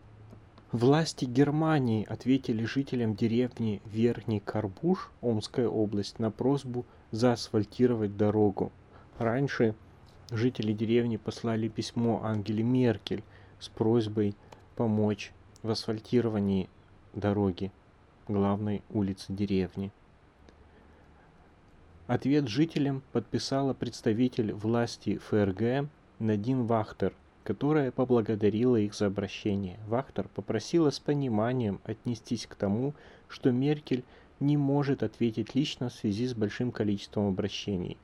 Власти 0.71 1.23
Германии 1.23 2.05
ответили 2.05 2.65
жителям 2.65 3.15
деревни 3.15 3.81
Верхний 3.85 4.41
Карбуш, 4.41 5.09
Омская 5.21 5.69
область, 5.69 6.19
на 6.19 6.31
просьбу 6.31 6.85
заасфальтировать 7.11 8.17
дорогу. 8.17 8.73
Раньше 9.17 9.73
жители 10.31 10.73
деревни 10.73 11.17
послали 11.17 11.67
письмо 11.67 12.21
Ангеле 12.23 12.63
Меркель 12.63 13.23
с 13.59 13.69
просьбой 13.69 14.35
помочь 14.75 15.31
в 15.63 15.69
асфальтировании 15.69 16.69
дороги 17.13 17.71
главной 18.27 18.81
улицы 18.89 19.33
деревни. 19.33 19.91
Ответ 22.07 22.47
жителям 22.47 23.01
подписала 23.11 23.73
представитель 23.73 24.53
власти 24.53 25.17
ФРГ 25.17 25.89
Надин 26.19 26.65
Вахтер, 26.65 27.13
которая 27.43 27.91
поблагодарила 27.91 28.75
их 28.75 28.93
за 28.93 29.07
обращение. 29.07 29.79
Вахтер 29.87 30.27
попросила 30.27 30.91
с 30.91 30.99
пониманием 30.99 31.79
отнестись 31.83 32.45
к 32.45 32.55
тому, 32.55 32.93
что 33.27 33.51
Меркель 33.51 34.03
не 34.39 34.55
может 34.55 35.01
ответить 35.01 35.55
лично 35.55 35.89
в 35.89 35.93
связи 35.93 36.27
с 36.27 36.33
большим 36.33 36.71
количеством 36.71 37.27
обращений. 37.27 37.97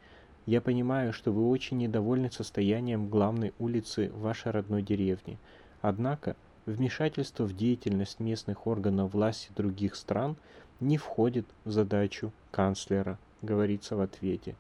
Я 0.45 0.59
понимаю, 0.59 1.13
что 1.13 1.31
вы 1.31 1.47
очень 1.47 1.77
недовольны 1.77 2.31
состоянием 2.31 3.09
главной 3.09 3.53
улицы 3.59 4.11
вашей 4.13 4.51
родной 4.51 4.81
деревни. 4.81 5.37
Однако, 5.81 6.35
вмешательство 6.65 7.43
в 7.43 7.55
деятельность 7.55 8.19
местных 8.19 8.65
органов 8.65 9.13
власти 9.13 9.51
других 9.55 9.95
стран 9.95 10.35
не 10.79 10.97
входит 10.97 11.45
в 11.63 11.71
задачу 11.71 12.31
канцлера, 12.49 13.19
говорится 13.41 13.95
в 13.95 14.01
ответе. 14.01 14.55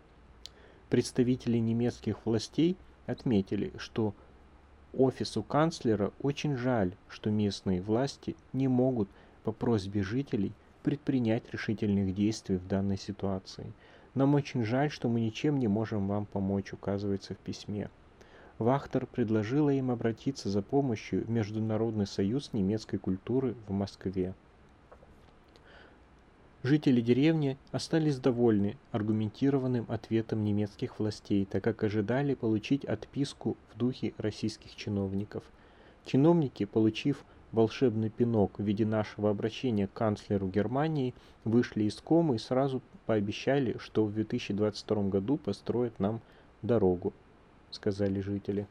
Представители 0.89 1.57
немецких 1.57 2.25
властей 2.25 2.77
отметили, 3.07 3.73
что 3.77 4.13
офису 4.93 5.41
канцлера 5.41 6.11
очень 6.21 6.57
жаль, 6.57 6.93
что 7.07 7.31
местные 7.31 7.81
власти 7.81 8.35
не 8.53 8.67
могут 8.67 9.09
по 9.43 9.51
просьбе 9.51 10.03
жителей 10.03 10.51
предпринять 10.83 11.43
решительных 11.51 12.13
действий 12.13 12.57
в 12.57 12.67
данной 12.67 12.97
ситуации. 12.97 13.71
Нам 14.13 14.35
очень 14.35 14.65
жаль, 14.65 14.91
что 14.91 15.07
мы 15.07 15.21
ничем 15.21 15.57
не 15.57 15.67
можем 15.67 16.07
вам 16.07 16.25
помочь, 16.25 16.73
указывается 16.73 17.33
в 17.33 17.37
письме. 17.37 17.89
Вахтер 18.59 19.05
предложила 19.05 19.69
им 19.69 19.89
обратиться 19.89 20.49
за 20.49 20.61
помощью 20.61 21.25
в 21.25 21.29
Международный 21.29 22.05
союз 22.05 22.51
немецкой 22.53 22.97
культуры 22.97 23.55
в 23.67 23.71
Москве. 23.71 24.33
Жители 26.61 27.01
деревни 27.01 27.57
остались 27.71 28.19
довольны 28.19 28.77
аргументированным 28.91 29.85
ответом 29.87 30.43
немецких 30.43 30.99
властей, 30.99 31.45
так 31.45 31.63
как 31.63 31.83
ожидали 31.83 32.35
получить 32.35 32.85
отписку 32.85 33.57
в 33.73 33.77
духе 33.79 34.13
российских 34.17 34.75
чиновников. 34.75 35.43
Чиновники, 36.05 36.65
получив 36.65 37.25
волшебный 37.51 38.09
пинок 38.09 38.59
в 38.59 38.63
виде 38.63 38.85
нашего 38.85 39.29
обращения 39.29 39.87
к 39.87 39.93
канцлеру 39.93 40.47
Германии, 40.47 41.13
вышли 41.43 41.83
из 41.83 41.95
комы 41.95 42.35
и 42.35 42.39
сразу 42.39 42.81
пообещали, 43.05 43.77
что 43.79 44.05
в 44.05 44.13
2022 44.13 45.03
году 45.03 45.37
построят 45.37 45.99
нам 45.99 46.21
дорогу, 46.61 47.13
сказали 47.71 48.21
жители. 48.21 48.67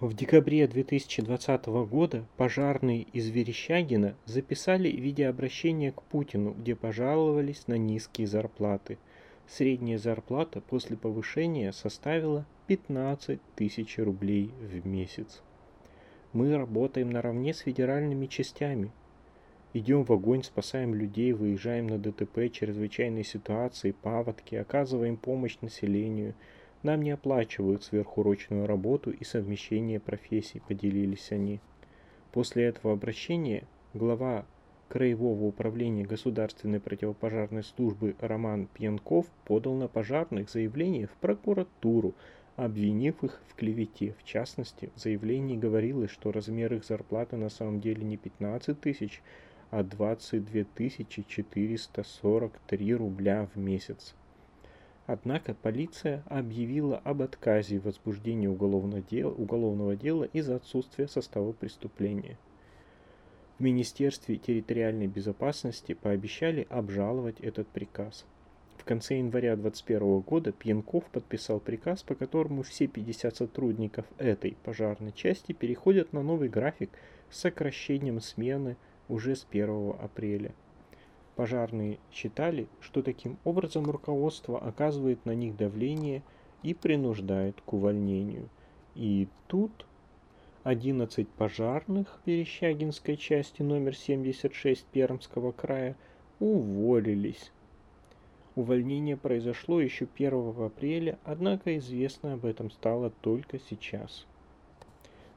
В 0.00 0.14
декабре 0.14 0.68
2020 0.68 1.66
года 1.66 2.24
пожарные 2.36 3.02
из 3.12 3.28
Верещагина 3.30 4.14
записали 4.26 4.88
видеообращение 4.90 5.90
к 5.90 6.02
Путину, 6.02 6.52
где 6.52 6.76
пожаловались 6.76 7.66
на 7.66 7.76
низкие 7.76 8.28
зарплаты. 8.28 8.96
Средняя 9.48 9.98
зарплата 9.98 10.60
после 10.60 10.96
повышения 10.96 11.72
составила 11.72 12.46
15 12.68 13.40
тысяч 13.56 13.98
рублей 13.98 14.52
в 14.60 14.86
месяц. 14.86 15.42
Мы 16.34 16.54
работаем 16.56 17.08
наравне 17.08 17.54
с 17.54 17.60
федеральными 17.60 18.26
частями. 18.26 18.90
Идем 19.72 20.04
в 20.04 20.12
огонь, 20.12 20.42
спасаем 20.42 20.94
людей, 20.94 21.32
выезжаем 21.32 21.86
на 21.86 21.98
ДТП, 21.98 22.52
чрезвычайные 22.52 23.24
ситуации, 23.24 23.92
паводки, 23.92 24.54
оказываем 24.54 25.16
помощь 25.16 25.56
населению. 25.62 26.34
Нам 26.82 27.02
не 27.02 27.12
оплачивают 27.12 27.82
сверхурочную 27.82 28.66
работу 28.66 29.10
и 29.10 29.24
совмещение 29.24 30.00
профессий, 30.00 30.60
поделились 30.60 31.32
они. 31.32 31.60
После 32.32 32.64
этого 32.64 32.92
обращения 32.92 33.64
глава 33.94 34.44
Краевого 34.88 35.44
управления 35.44 36.04
Государственной 36.04 36.80
противопожарной 36.80 37.62
службы 37.62 38.16
Роман 38.20 38.68
Пьянков 38.72 39.26
подал 39.44 39.74
на 39.74 39.88
пожарных 39.88 40.48
заявление 40.50 41.06
в 41.06 41.12
прокуратуру 41.20 42.14
обвинив 42.58 43.22
их 43.22 43.40
в 43.46 43.54
клевете. 43.54 44.16
В 44.18 44.24
частности, 44.24 44.90
в 44.96 44.98
заявлении 44.98 45.56
говорилось, 45.56 46.10
что 46.10 46.32
размер 46.32 46.74
их 46.74 46.84
зарплаты 46.84 47.36
на 47.36 47.50
самом 47.50 47.80
деле 47.80 48.02
не 48.02 48.16
15 48.16 48.80
тысяч, 48.80 49.22
а 49.70 49.84
22 49.84 50.64
443 51.28 52.94
рубля 52.96 53.48
в 53.54 53.58
месяц. 53.58 54.16
Однако 55.06 55.54
полиция 55.54 56.24
объявила 56.26 56.98
об 56.98 57.22
отказе 57.22 57.78
в 57.78 57.84
возбуждении 57.84 58.48
уголовного 58.48 59.02
дела, 59.02 59.30
уголовного 59.30 59.94
дела 59.94 60.24
из-за 60.24 60.56
отсутствия 60.56 61.06
состава 61.06 61.52
преступления. 61.52 62.36
В 63.58 63.62
Министерстве 63.62 64.36
территориальной 64.36 65.06
безопасности 65.06 65.94
пообещали 65.94 66.66
обжаловать 66.68 67.38
этот 67.38 67.68
приказ– 67.68 68.26
в 68.78 68.84
конце 68.84 69.18
января 69.18 69.56
2021 69.56 70.20
года 70.20 70.52
Пьянков 70.52 71.04
подписал 71.10 71.60
приказ, 71.60 72.02
по 72.02 72.14
которому 72.14 72.62
все 72.62 72.86
50 72.86 73.36
сотрудников 73.36 74.06
этой 74.18 74.56
пожарной 74.64 75.12
части 75.12 75.52
переходят 75.52 76.12
на 76.12 76.22
новый 76.22 76.48
график 76.48 76.90
с 77.30 77.40
сокращением 77.40 78.20
смены 78.20 78.76
уже 79.08 79.36
с 79.36 79.46
1 79.50 79.94
апреля. 80.00 80.54
Пожарные 81.36 81.98
считали, 82.12 82.66
что 82.80 83.02
таким 83.02 83.38
образом 83.44 83.90
руководство 83.90 84.58
оказывает 84.58 85.24
на 85.24 85.34
них 85.34 85.56
давление 85.56 86.22
и 86.62 86.74
принуждает 86.74 87.60
к 87.60 87.72
увольнению. 87.72 88.48
И 88.94 89.28
тут 89.46 89.86
11 90.64 91.28
пожарных 91.28 92.20
Верещагинской 92.26 93.16
части 93.16 93.62
номер 93.62 93.94
76 93.94 94.84
Пермского 94.86 95.52
края 95.52 95.96
уволились 96.40 97.52
Увольнение 98.58 99.16
произошло 99.16 99.80
еще 99.80 100.08
1 100.12 100.64
апреля, 100.64 101.16
однако 101.22 101.78
известно 101.78 102.32
об 102.32 102.44
этом 102.44 102.72
стало 102.72 103.10
только 103.10 103.60
сейчас. 103.60 104.26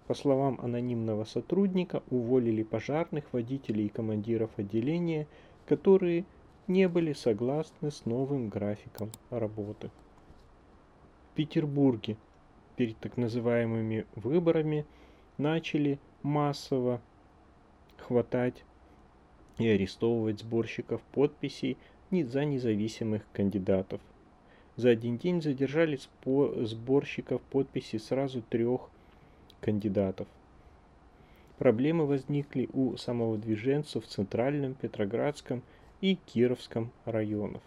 По 0.07 0.15
словам 0.15 0.59
анонимного 0.59 1.25
сотрудника, 1.25 2.01
уволили 2.09 2.63
пожарных, 2.63 3.31
водителей 3.31 3.85
и 3.85 3.89
командиров 3.89 4.49
отделения, 4.57 5.27
которые 5.67 6.25
не 6.65 6.87
были 6.87 7.13
согласны 7.13 7.91
с 7.91 8.07
новым 8.07 8.49
графиком 8.49 9.11
работы. 9.29 9.91
В 11.29 11.35
Петербурге 11.35 12.17
перед 12.75 12.97
так 12.97 13.17
называемыми 13.17 14.07
выборами 14.15 14.83
начали 15.37 15.99
массово 16.23 16.99
хватать 17.97 18.63
и 19.59 19.67
арестовывать 19.67 20.39
сборщиков 20.39 21.03
подписей 21.11 21.77
за 22.11 22.45
независимых 22.45 23.23
кандидатов. 23.33 24.01
За 24.75 24.89
один 24.89 25.17
день 25.17 25.41
задержали 25.41 25.99
сборщиков 26.65 27.41
подписей 27.41 27.99
сразу 27.99 28.41
трех 28.41 28.89
кандидатов. 29.61 30.27
Проблемы 31.57 32.05
возникли 32.05 32.69
у 32.73 32.97
самовыдвиженцев 32.97 34.03
в 34.03 34.07
Центральном, 34.07 34.73
Петроградском 34.73 35.61
и 36.01 36.15
Кировском 36.15 36.91
районах. 37.05 37.61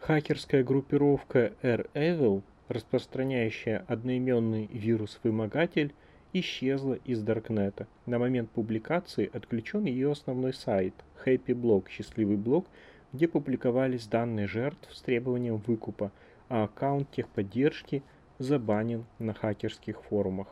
Хакерская 0.00 0.64
группировка 0.64 1.52
R-Evil, 1.62 2.42
распространяющая 2.68 3.84
одноименный 3.86 4.66
вирус-вымогатель, 4.72 5.92
исчезла 6.32 6.94
из 7.04 7.22
Даркнета. 7.22 7.86
На 8.06 8.18
момент 8.18 8.50
публикации 8.50 9.30
отключен 9.32 9.84
ее 9.84 10.12
основной 10.12 10.54
сайт– 10.54 10.94
Happy 11.26 11.54
Blog, 11.54 11.90
счастливый 11.90 12.36
блог, 12.36 12.66
где 13.12 13.28
публиковались 13.28 14.06
данные 14.06 14.46
жертв 14.46 14.94
с 14.94 15.02
требованием 15.02 15.56
выкупа, 15.56 16.12
а 16.48 16.64
аккаунт 16.64 17.10
техподдержки 17.10 18.02
забанен 18.38 19.04
на 19.18 19.34
хакерских 19.34 20.02
форумах. 20.02 20.48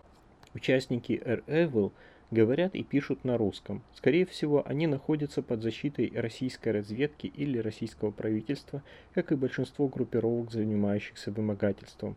Участники 0.55 1.21
R-Evil 1.25 1.92
говорят 2.31 2.75
и 2.75 2.83
пишут 2.83 3.25
на 3.25 3.38
русском. 3.38 3.83
Скорее 3.94 4.27
всего, 4.27 4.66
они 4.66 4.87
находятся 4.87 5.42
под 5.42 5.62
защитой 5.62 6.12
российской 6.14 6.71
разведки 6.71 7.27
или 7.27 7.59
российского 7.59 8.11
правительства, 8.11 8.83
как 9.14 9.33
и 9.33 9.37
большинство 9.37 9.88
группировок, 9.88 10.53
занимающихся 10.53 11.31
вымогательством, 11.31 12.16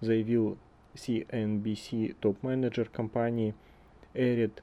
заявил 0.00 0.58
CNBC 0.94 2.16
топ-менеджер 2.20 2.88
компании 2.88 3.54
Erid 4.14 4.62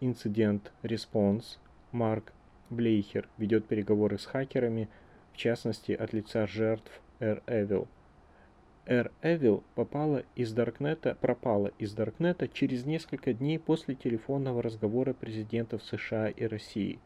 Incident 0.00 0.60
Response 0.82 1.58
Марк 1.90 2.32
Блейхер 2.70 3.28
ведет 3.38 3.66
переговоры 3.66 4.18
с 4.18 4.26
хакерами, 4.26 4.88
в 5.32 5.36
частности 5.36 5.92
от 5.92 6.12
лица 6.12 6.46
жертв 6.46 6.90
Air 7.20 7.42
Evil. 7.46 7.88
Air 8.86 9.10
Evil 9.22 9.62
попала 9.74 10.22
из 10.36 10.52
Даркнета, 10.52 11.16
пропала 11.20 11.72
из 11.78 11.92
Даркнета 11.92 12.48
через 12.48 12.84
несколько 12.84 13.32
дней 13.32 13.58
после 13.58 13.94
телефонного 13.94 14.62
разговора 14.62 15.12
президентов 15.12 15.82
США 15.82 16.28
и 16.28 16.46
России. 16.46 17.00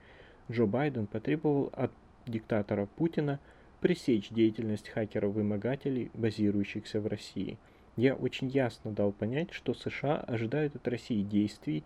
Джо 0.51 0.66
Байден 0.66 1.07
потребовал 1.07 1.70
от 1.73 1.90
диктатора 2.27 2.87
Путина 2.96 3.40
пресечь 3.81 4.29
деятельность 4.29 4.88
хакеров-вымогателей, 4.88 6.11
базирующихся 6.14 7.01
в 7.01 7.07
России. 7.07 7.57
Я 7.96 8.14
очень 8.14 8.49
ясно 8.49 8.92
дал 8.92 9.12
понять, 9.12 9.53
что 9.53 9.75
США 9.75 10.18
ожидают 10.18 10.77
от 10.77 10.87
России 10.87 11.23
действий, 11.23 11.85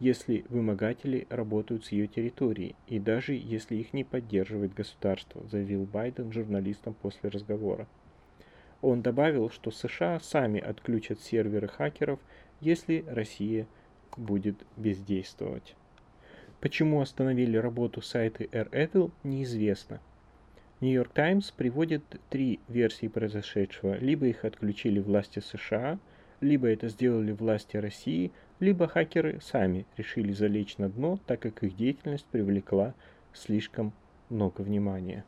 если 0.00 0.44
вымогатели 0.48 1.26
работают 1.30 1.84
с 1.84 1.92
ее 1.92 2.06
территории, 2.06 2.74
и 2.88 2.98
даже 2.98 3.34
если 3.34 3.76
их 3.76 3.92
не 3.92 4.04
поддерживает 4.04 4.74
государство, 4.74 5.46
заявил 5.48 5.84
Байден 5.84 6.32
журналистам 6.32 6.94
после 6.94 7.30
разговора. 7.30 7.86
Он 8.82 9.02
добавил, 9.02 9.50
что 9.50 9.70
США 9.70 10.20
сами 10.20 10.60
отключат 10.60 11.20
серверы 11.20 11.68
хакеров, 11.68 12.20
если 12.60 13.04
Россия 13.08 13.66
будет 14.16 14.56
бездействовать. 14.76 15.74
Почему 16.60 17.00
остановили 17.00 17.56
работу 17.56 18.00
сайта 18.00 18.44
AirEvil, 18.44 19.10
неизвестно. 19.22 20.00
Нью-Йорк 20.80 21.12
Таймс 21.12 21.50
приводит 21.50 22.02
три 22.30 22.60
версии 22.68 23.06
произошедшего. 23.06 23.96
Либо 23.96 24.26
их 24.26 24.44
отключили 24.44 24.98
власти 24.98 25.40
США, 25.40 25.98
либо 26.40 26.68
это 26.68 26.88
сделали 26.88 27.32
власти 27.32 27.76
России, 27.76 28.32
либо 28.60 28.86
хакеры 28.88 29.40
сами 29.42 29.86
решили 29.96 30.32
залечь 30.32 30.78
на 30.78 30.88
дно, 30.88 31.18
так 31.26 31.40
как 31.40 31.62
их 31.62 31.76
деятельность 31.76 32.26
привлекла 32.26 32.94
слишком 33.32 33.92
много 34.30 34.62
внимания. 34.62 35.24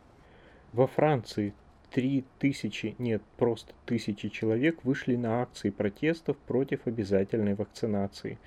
Во 0.73 0.87
Франции 0.87 1.55
три 1.91 2.25
тысячи, 2.39 2.95
нет, 2.99 3.23
просто 3.37 3.73
тысячи 3.85 4.29
человек 4.29 4.85
вышли 4.85 5.17
на 5.17 5.43
акции 5.43 5.71
протестов 5.71 6.37
против 6.39 6.87
обязательной 6.87 7.55
вакцинации. 7.55 8.39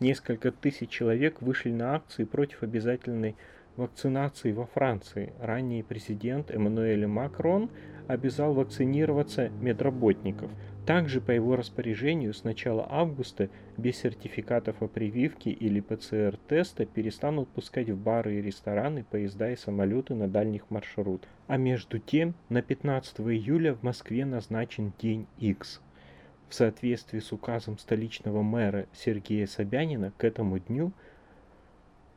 Несколько 0.00 0.50
тысяч 0.50 0.90
человек 0.90 1.40
вышли 1.40 1.70
на 1.70 1.94
акции 1.94 2.24
против 2.24 2.62
обязательной 2.62 3.36
вакцинации 3.76 4.52
во 4.52 4.66
Франции. 4.66 5.32
Ранний 5.40 5.82
президент 5.82 6.50
Эммануэль 6.50 7.06
Макрон 7.06 7.70
обязал 8.08 8.54
вакцинироваться 8.54 9.48
медработников. 9.48 10.50
Также 10.86 11.22
по 11.22 11.30
его 11.30 11.56
распоряжению 11.56 12.34
с 12.34 12.44
начала 12.44 12.86
августа 12.90 13.48
без 13.78 13.96
сертификатов 13.96 14.82
о 14.82 14.88
прививке 14.88 15.50
или 15.50 15.80
ПЦР-теста 15.80 16.84
перестанут 16.84 17.48
пускать 17.48 17.88
в 17.88 17.96
бары 17.96 18.34
и 18.34 18.42
рестораны, 18.42 19.02
поезда 19.02 19.50
и 19.50 19.56
самолеты 19.56 20.14
на 20.14 20.28
дальних 20.28 20.70
маршрутах. 20.70 21.30
А 21.46 21.56
между 21.56 21.98
тем, 21.98 22.34
на 22.50 22.60
15 22.60 23.20
июля 23.20 23.74
в 23.74 23.82
Москве 23.82 24.26
назначен 24.26 24.92
День 25.00 25.26
X. 25.38 25.80
В 26.50 26.54
соответствии 26.54 27.20
с 27.20 27.32
указом 27.32 27.78
столичного 27.78 28.42
мэра 28.42 28.86
Сергея 28.92 29.46
Собянина 29.46 30.12
к 30.18 30.24
этому 30.24 30.58
дню– 30.58 30.92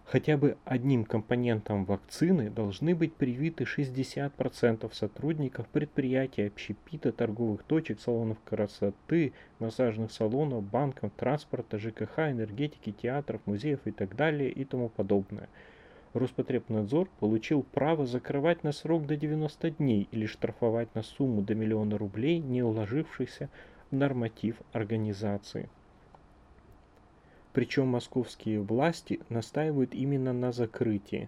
Хотя 0.07 0.37
бы 0.37 0.55
одним 0.63 1.03
компонентом 1.03 1.83
вакцины 1.83 2.49
должны 2.49 2.95
быть 2.95 3.13
привиты 3.13 3.65
60% 3.65 4.93
сотрудников 4.93 5.67
предприятий, 5.67 6.47
общепита, 6.47 7.11
торговых 7.11 7.63
точек, 7.63 7.99
салонов 7.99 8.37
красоты, 8.45 9.33
массажных 9.59 10.13
салонов, 10.13 10.63
банков, 10.63 11.11
транспорта, 11.17 11.77
ЖКХ, 11.77 12.19
энергетики, 12.19 12.93
театров, 12.93 13.41
музеев 13.45 13.81
и 13.83 13.91
так 13.91 14.15
далее 14.15 14.49
и 14.49 14.63
тому 14.63 14.87
подобное. 14.87 15.49
Роспотребнадзор 16.13 17.09
получил 17.19 17.63
право 17.63 18.05
закрывать 18.05 18.63
на 18.63 18.71
срок 18.71 19.05
до 19.07 19.17
90 19.17 19.71
дней 19.71 20.07
или 20.13 20.25
штрафовать 20.25 20.95
на 20.95 21.03
сумму 21.03 21.41
до 21.41 21.53
миллиона 21.53 21.97
рублей, 21.97 22.39
не 22.39 22.63
уложившихся 22.63 23.49
в 23.91 23.95
норматив 23.95 24.55
организации. 24.71 25.69
Причем 27.57 27.87
московские 27.87 28.61
власти 28.61 29.19
настаивают 29.29 29.95
именно 29.95 30.31
на 30.31 30.51
закрытии. 30.51 31.27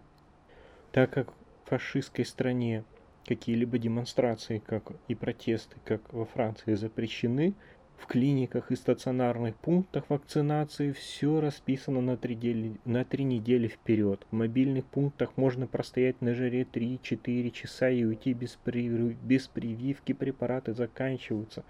Так 0.91 1.09
как 1.09 1.31
в 1.31 1.69
фашистской 1.69 2.23
стране 2.23 2.83
какие-либо 3.25 3.79
демонстрации 3.79 4.61
как 4.63 4.91
и 5.07 5.15
протесты, 5.15 5.77
как 5.85 6.13
во 6.13 6.25
Франции, 6.25 6.75
запрещены, 6.75 7.55
в 7.97 8.05
клиниках 8.05 8.69
и 8.69 8.75
стационарных 8.75 9.55
пунктах 9.55 10.07
вакцинации 10.09 10.91
все 10.91 11.41
расписано 11.41 11.99
на 11.99 12.15
три, 12.15 12.35
дели, 12.35 12.73
на 12.85 13.03
три 13.05 13.23
недели 13.23 13.67
вперед. 13.67 14.23
В 14.29 14.35
мобильных 14.35 14.85
пунктах 14.85 15.35
можно 15.35 15.65
простоять 15.65 16.21
на 16.21 16.35
жаре 16.35 16.61
3-4 16.61 17.49
часа 17.49 17.89
и 17.89 18.03
уйти 18.03 18.33
без, 18.33 18.55
при, 18.63 18.87
без 18.87 19.47
прививки, 19.47 20.13
препараты 20.13 20.75
заканчиваются. 20.75 21.65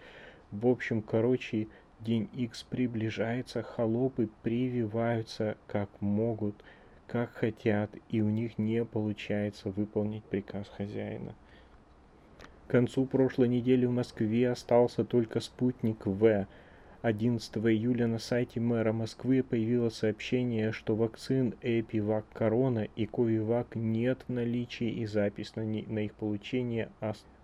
В 0.51 0.67
общем, 0.67 1.01
короче, 1.01 1.69
День 1.99 2.29
X 2.33 2.63
приближается, 2.63 3.61
холопы 3.61 4.29
прививаются 4.41 5.57
как 5.67 5.89
могут, 5.99 6.55
как 7.07 7.31
хотят, 7.31 7.91
и 8.07 8.21
у 8.21 8.29
них 8.29 8.57
не 8.57 8.85
получается 8.85 9.69
выполнить 9.69 10.23
приказ 10.23 10.69
хозяина. 10.69 11.35
К 12.67 12.71
концу 12.71 13.05
прошлой 13.05 13.49
недели 13.49 13.85
в 13.85 13.91
Москве 13.91 14.49
остался 14.49 15.03
только 15.03 15.41
спутник 15.41 16.05
В. 16.05 16.47
11 17.01 17.57
июля 17.57 18.07
на 18.07 18.19
сайте 18.19 18.59
мэра 18.59 18.93
Москвы 18.93 19.41
появилось 19.41 19.95
сообщение, 19.95 20.71
что 20.71 20.95
вакцин 20.95 21.55
Эпивак 21.61 22.25
Корона 22.31 22.87
и 22.95 23.05
Ковивак 23.05 23.75
нет 23.75 24.19
в 24.27 24.31
наличии 24.31 24.89
и 24.89 25.05
запись 25.05 25.55
на, 25.55 25.63
на 25.63 25.99
их 26.05 26.13
получение 26.13 26.89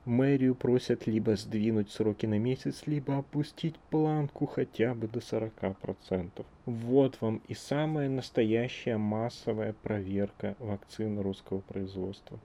Мэрию 0.06 0.54
просят 0.54 1.08
либо 1.08 1.36
сдвинуть 1.36 1.90
сроки 1.90 2.28
на 2.28 2.38
месяц, 2.38 2.84
либо 2.86 3.18
опустить 3.18 3.76
планку 3.90 4.46
хотя 4.46 4.94
бы 4.94 5.08
до 5.08 5.18
40%. 5.18 6.46
Вот 6.66 7.20
вам 7.22 7.42
и 7.48 7.56
самая 7.56 8.08
настоящая 8.08 8.98
массовая 8.98 9.74
проверка 9.74 10.56
вакцин 10.60 11.20
русского 11.20 11.62
производства. 11.62 12.40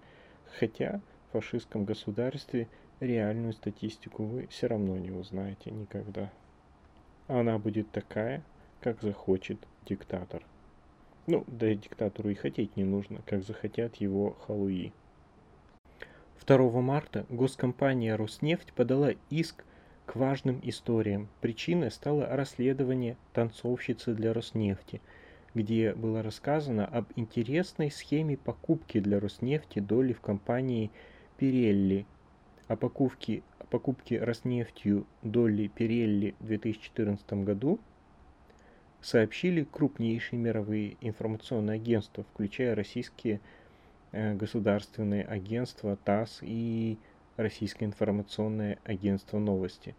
Хотя 0.59 1.03
в 1.29 1.33
фашистском 1.33 1.85
государстве 1.85 2.67
реальную 2.99 3.53
статистику 3.53 4.25
вы 4.25 4.47
все 4.47 4.67
равно 4.67 4.97
не 4.97 5.11
узнаете 5.11 5.71
никогда. 5.71 6.31
Она 7.29 7.59
будет 7.59 7.91
такая, 7.91 8.43
как 8.81 9.03
захочет 9.03 9.59
диктатор. 9.85 10.43
Ну, 11.27 11.45
да 11.47 11.71
и 11.71 11.77
диктатору 11.77 12.31
и 12.31 12.35
хотеть 12.35 12.77
не 12.79 12.85
нужно, 12.85 13.21
как 13.27 13.43
захотят 13.43 13.97
его 13.97 14.31
халуи. 14.47 14.95
2 16.47 16.81
марта 16.81 17.27
госкомпания 17.29 18.17
«Роснефть» 18.17 18.73
подала 18.73 19.13
иск 19.29 19.65
к 20.07 20.17
важным 20.17 20.61
историям. 20.63 21.29
Причиной 21.41 21.91
стало 21.91 22.27
расследование 22.27 23.17
танцовщицы 23.33 24.15
для 24.15 24.33
Роснефти, 24.33 25.01
где 25.55 25.95
было 25.95 26.23
рассказано 26.23 26.87
об 26.87 27.07
интересной 27.15 27.91
схеме 27.91 28.37
покупки 28.37 29.01
для 29.01 29.21
Роснефти 29.21 29.81
доли 29.81 30.13
в 30.13 30.21
компании 30.21 30.91
Pirelli. 31.39 32.07
О 32.69 32.77
покупке, 32.77 33.43
о 33.59 33.67
покупке 33.67 34.19
Роснефтью 34.19 35.07
доли 35.23 35.71
Pirelli 35.77 36.35
в 36.41 36.47
2014 36.47 37.33
году 37.45 37.79
сообщили 39.03 39.65
крупнейшие 39.71 40.41
мировые 40.41 40.97
информационные 41.01 41.77
агентства, 41.77 42.25
включая 42.33 42.75
российские 42.75 43.37
Э, 43.37 43.60
государственные 44.13 45.25
агентства 45.25 45.97
ТАСС 45.97 46.41
и 46.43 46.99
Российское 47.37 47.87
информационное 47.87 48.79
агентство 48.85 49.39
новости. 49.39 49.95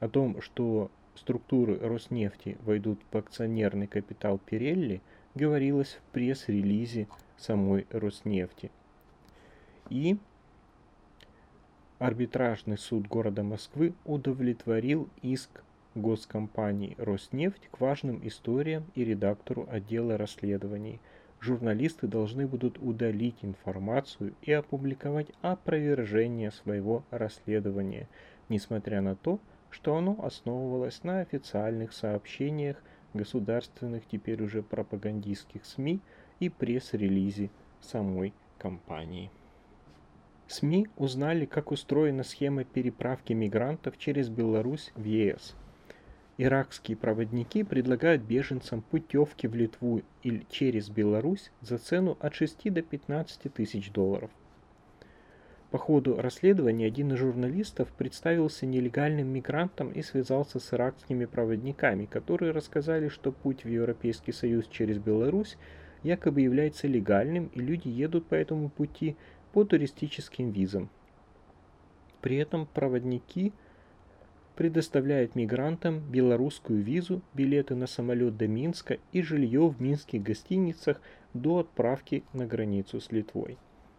О 0.00 0.08
том, 0.08 0.40
что 0.42 0.90
структуры 1.14 1.78
Роснефти 1.78 2.56
войдут 2.62 3.00
в 3.10 3.16
акционерный 3.16 3.86
капитал 3.86 4.38
Пирелли, 4.38 5.00
говорилось 5.34 5.98
в 6.00 6.12
пресс-релизе 6.12 7.06
самой 7.36 7.86
Роснефти. 7.90 8.70
И 9.90 10.18
арбитражный 11.98 12.78
суд 12.78 13.06
города 13.06 13.42
Москвы 13.42 13.94
удовлетворил 14.04 15.08
иск 15.22 15.62
госкомпании 15.94 16.96
Роснефть 16.98 17.68
к 17.70 17.80
важным 17.80 18.26
историям 18.26 18.84
и 18.94 19.04
редактору 19.04 19.68
отдела 19.70 20.18
расследований– 20.18 21.00
журналисты 21.40 22.06
должны 22.06 22.46
будут 22.46 22.78
удалить 22.78 23.38
информацию 23.42 24.34
и 24.42 24.52
опубликовать 24.52 25.28
опровержение 25.42 26.50
своего 26.50 27.04
расследования, 27.10 28.08
несмотря 28.48 29.00
на 29.00 29.16
то, 29.16 29.40
что 29.70 29.96
оно 29.96 30.16
основывалось 30.22 31.02
на 31.04 31.20
официальных 31.20 31.92
сообщениях 31.92 32.82
государственных 33.14 34.06
теперь 34.06 34.42
уже 34.42 34.62
пропагандистских 34.62 35.64
СМИ 35.64 36.00
и 36.40 36.48
пресс-релизе 36.48 37.50
самой 37.80 38.32
компании. 38.58 39.30
СМИ 40.48 40.88
узнали, 40.96 41.44
как 41.44 41.72
устроена 41.72 42.22
схема 42.22 42.64
переправки 42.64 43.32
мигрантов 43.32 43.98
через 43.98 44.28
Беларусь 44.28 44.92
в 44.94 45.04
ЕС– 45.04 45.54
Иракские 46.38 46.98
проводники 46.98 47.62
предлагают 47.62 48.20
беженцам 48.20 48.82
путевки 48.82 49.46
в 49.46 49.54
Литву 49.54 50.02
или 50.22 50.44
через 50.50 50.90
Беларусь 50.90 51.50
за 51.62 51.78
цену 51.78 52.18
от 52.20 52.34
6 52.34 52.70
до 52.70 52.82
15 52.82 53.54
тысяч 53.54 53.90
долларов. 53.90 54.30
По 55.70 55.78
ходу 55.78 56.20
расследования 56.20 56.86
один 56.86 57.12
из 57.12 57.18
журналистов 57.18 57.88
представился 57.90 58.66
нелегальным 58.66 59.28
мигрантом 59.28 59.90
и 59.90 60.02
связался 60.02 60.60
с 60.60 60.74
иракскими 60.74 61.24
проводниками, 61.24 62.04
которые 62.04 62.52
рассказали, 62.52 63.08
что 63.08 63.32
путь 63.32 63.64
в 63.64 63.68
Европейский 63.68 64.32
Союз 64.32 64.66
через 64.68 64.98
Беларусь 64.98 65.56
якобы 66.02 66.42
является 66.42 66.86
легальным, 66.86 67.46
и 67.54 67.60
люди 67.60 67.88
едут 67.88 68.26
по 68.26 68.34
этому 68.34 68.68
пути 68.68 69.16
по 69.52 69.64
туристическим 69.64 70.50
визам. 70.50 70.90
При 72.20 72.36
этом 72.36 72.66
проводники– 72.66 73.54
предоставляет 74.56 75.36
мигрантам 75.36 76.00
белорусскую 76.00 76.82
визу, 76.82 77.22
билеты 77.34 77.74
на 77.74 77.86
самолет 77.86 78.36
до 78.36 78.48
Минска 78.48 78.98
и 79.12 79.22
жилье 79.22 79.68
в 79.68 79.80
минских 79.80 80.22
гостиницах 80.22 81.00
до 81.34 81.58
отправки 81.58 82.24
на 82.32 82.46
границу 82.46 83.00
с 83.00 83.12
Литвой. 83.12 83.58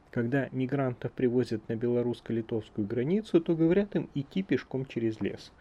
Когда 0.10 0.50
мигрантов 0.52 1.12
привозят 1.12 1.70
на 1.70 1.76
белорусско-литовскую 1.76 2.88
границу, 2.88 3.40
то 3.40 3.56
говорят 3.56 3.96
им 3.96 4.10
идти 4.16 4.42
пешком 4.42 4.86
через 4.88 5.22
лес. 5.22 5.52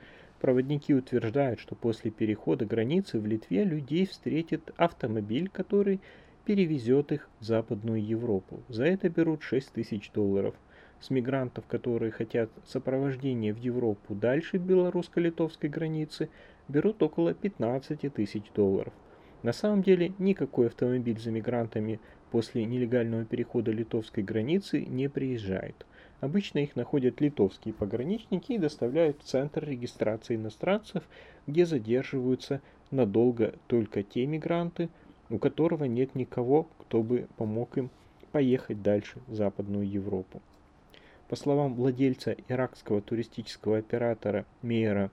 Проводники 0.41 0.95
утверждают, 0.95 1.61
что 1.61 1.75
после 1.75 2.11
перехода 2.11 2.65
границы 2.65 3.19
в 3.19 3.27
Литве 3.27 3.65
людей 3.65 4.07
встретит 4.07 4.71
автомобиль, 4.77 5.51
который 5.51 6.01
перевезет 6.47 7.13
их 7.13 7.29
в 7.41 7.45
Западную 7.45 8.03
Европу. 8.03 8.63
За 8.69 8.85
это 8.85 9.11
берут 9.11 9.43
6 9.43 9.73
тысяч 9.73 10.11
долларов. 10.13 10.55
С 11.01 11.11
мигрантов, 11.11 11.67
которые 11.67 12.11
хотят 12.11 12.51
сопровождения 12.65 13.53
в 13.53 13.59
Европу 13.59 14.15
дальше 14.15 14.57
белорусско-литовской 14.57 15.69
границы, 15.69 16.31
берут 16.69 17.03
около 17.03 17.35
15 17.35 18.13
тысяч 18.13 18.45
долларов. 18.55 18.93
На 19.43 19.53
самом 19.53 19.83
деле 19.83 20.13
никакой 20.19 20.67
автомобиль 20.69 21.21
за 21.21 21.31
мигрантами 21.31 22.01
после 22.31 22.65
нелегального 22.65 23.25
перехода 23.25 23.71
литовской 23.71 24.25
границы 24.25 24.85
не 24.85 25.09
приезжает. 25.09 25.87
Обычно 26.21 26.61
их 26.61 26.75
находят 26.77 27.21
литовские 27.21 27.75
пограничники 27.75 28.53
и 28.53 28.59
доставляют 28.59 29.21
в 29.21 29.25
центр 29.25 29.65
регистрации 29.65 30.37
иностранцев, 30.37 31.05
где 31.47 31.67
задерживаются 31.67 32.63
надолго 32.91 33.55
только 33.67 34.03
те 34.03 34.27
мигранты, 34.27 34.89
у 35.29 35.39
которого 35.39 35.85
нет 35.85 36.15
никого, 36.15 36.69
кто 36.79 37.03
бы 37.03 37.29
помог 37.37 37.77
им 37.77 37.91
поехать 38.33 38.83
дальше 38.83 39.21
в 39.27 39.35
Западную 39.35 39.89
Европу. 39.89 40.41
По 41.29 41.37
словам 41.37 41.75
владельца 41.75 42.37
иракского 42.49 43.03
туристического 43.03 43.79
оператора 43.79 44.47
Мейера 44.63 45.11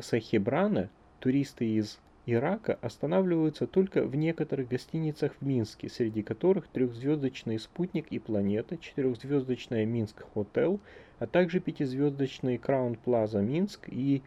Сахибрана, 0.00 0.90
туристы 1.20 1.66
из 1.66 2.00
Ирака 2.24 2.78
останавливаются 2.80 3.66
только 3.66 4.04
в 4.04 4.14
некоторых 4.14 4.68
гостиницах 4.68 5.34
в 5.40 5.46
Минске, 5.46 5.88
среди 5.88 6.22
которых 6.22 6.68
трехзвездочный 6.68 7.58
«Спутник» 7.58 8.06
и 8.10 8.18
«Планета», 8.20 8.76
четырехзвездочная 8.76 9.84
«Минск 9.84 10.24
Хотел», 10.32 10.80
а 11.18 11.26
также 11.26 11.58
пятизвездочный 11.60 12.58
«Краун 12.58 12.94
Плаза 12.94 13.40
Минск» 13.40 13.88
и 13.88 14.22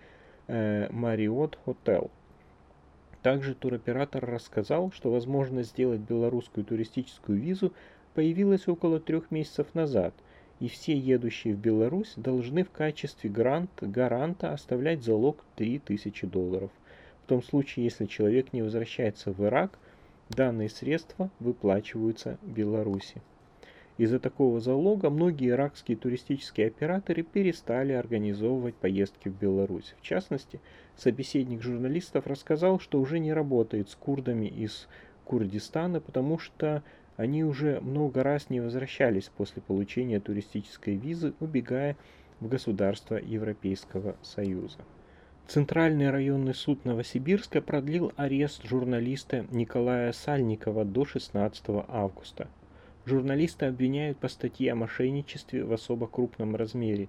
э, 0.47 0.89
«Мариот 0.91 1.57
Хотел». 1.63 2.11
Также 3.21 3.55
туроператор 3.55 4.25
рассказал, 4.25 4.91
что 4.91 5.09
возможность 5.09 5.71
сделать 5.71 6.01
белорусскую 6.01 6.65
туристическую 6.65 7.39
визу 7.39 7.73
появилась 8.13 8.67
около 8.67 8.99
трех 8.99 9.31
месяцев 9.31 9.73
назад, 9.73 10.13
и 10.59 10.67
все 10.67 10.97
едущие 10.97 11.53
в 11.53 11.59
Беларусь 11.59 12.13
должны 12.15 12.63
в 12.63 12.71
качестве 12.71 13.29
грант, 13.29 13.69
гаранта 13.81 14.53
оставлять 14.53 15.03
залог 15.03 15.43
3000 15.55 16.27
долларов– 16.27 16.71
в 17.25 17.27
том 17.27 17.41
случае, 17.41 17.85
если 17.85 18.05
человек 18.05 18.53
не 18.53 18.61
возвращается 18.61 19.31
в 19.31 19.43
Ирак, 19.43 19.79
данные 20.29 20.69
средства 20.69 21.31
выплачиваются 21.39 22.37
Беларуси. 22.43 23.19
Из-за 23.97 24.19
такого 24.19 24.59
залога 24.59 25.09
многие 25.09 25.49
иракские 25.49 25.97
туристические 25.97 26.67
операторы 26.67 27.23
перестали 27.23 27.93
организовывать 27.93 28.75
поездки 28.75 29.29
в 29.29 29.39
Беларусь. 29.39 29.95
В 29.97 30.03
частности, 30.03 30.61
собеседник 30.95 31.63
журналистов 31.63 32.27
рассказал, 32.27 32.79
что 32.79 33.01
уже 33.01 33.17
не 33.17 33.33
работает 33.33 33.89
с 33.89 33.95
курдами 33.95 34.45
из 34.45 34.87
Курдистана, 35.23 36.01
потому 36.01 36.37
что 36.37 36.83
они 37.17 37.43
уже 37.43 37.79
много 37.79 38.23
раз 38.23 38.49
не 38.49 38.59
возвращались 38.59 39.29
после 39.29 39.61
получения 39.61 40.19
туристической 40.19 40.95
визы, 40.95 41.33
убегая 41.39 41.95
в 42.39 42.49
государства 42.49 43.15
Европейского 43.15 44.17
Союза. 44.21 44.79
Центральный 45.47 46.09
районный 46.09 46.53
суд 46.53 46.83
Новосибирска 46.83 47.61
продлил 47.61 48.11
арест 48.17 48.65
журналиста 48.65 49.45
Николая 49.51 50.11
Сальникова 50.11 50.83
до 50.83 51.05
16 51.05 51.63
августа. 51.87 52.47
Журналиста 53.05 53.67
обвиняют 53.67 54.17
по 54.17 54.27
статье 54.27 54.71
о 54.71 54.75
мошенничестве 54.75 55.63
в 55.63 55.71
особо 55.71 56.07
крупном 56.07 56.55
размере. 56.55 57.07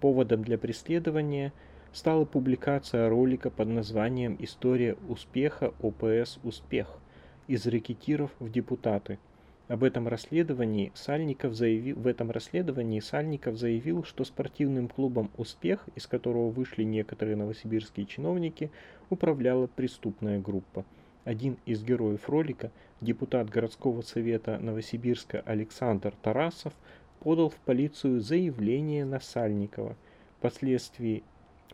Поводом 0.00 0.42
для 0.42 0.58
преследования 0.58 1.52
стала 1.92 2.24
публикация 2.24 3.08
ролика 3.08 3.48
под 3.48 3.68
названием 3.68 4.36
«История 4.40 4.96
успеха 5.08 5.72
ОПС 5.80 6.40
«Успех» 6.42 6.98
из 7.46 7.64
рэкетиров 7.66 8.32
в 8.40 8.50
депутаты– 8.50 9.18
об 9.68 9.82
этом 9.82 10.06
расследовании 10.06 10.92
Сальников 10.94 11.54
заявил, 11.54 11.96
в 11.96 12.06
этом 12.06 12.30
расследовании 12.30 13.00
Сальников 13.00 13.56
заявил, 13.56 14.04
что 14.04 14.24
спортивным 14.24 14.88
клубом 14.88 15.28
«Успех», 15.36 15.88
из 15.96 16.06
которого 16.06 16.50
вышли 16.50 16.84
некоторые 16.84 17.36
новосибирские 17.36 18.06
чиновники, 18.06 18.70
управляла 19.10 19.66
преступная 19.66 20.38
группа. 20.38 20.84
Один 21.24 21.56
из 21.66 21.82
героев 21.82 22.28
ролика, 22.28 22.70
депутат 23.00 23.50
городского 23.50 24.02
совета 24.02 24.58
Новосибирска 24.58 25.42
Александр 25.44 26.14
Тарасов, 26.22 26.72
подал 27.18 27.48
в 27.48 27.56
полицию 27.56 28.20
заявление 28.20 29.04
на 29.04 29.18
Сальникова. 29.18 29.96
Впоследствии 30.38 31.24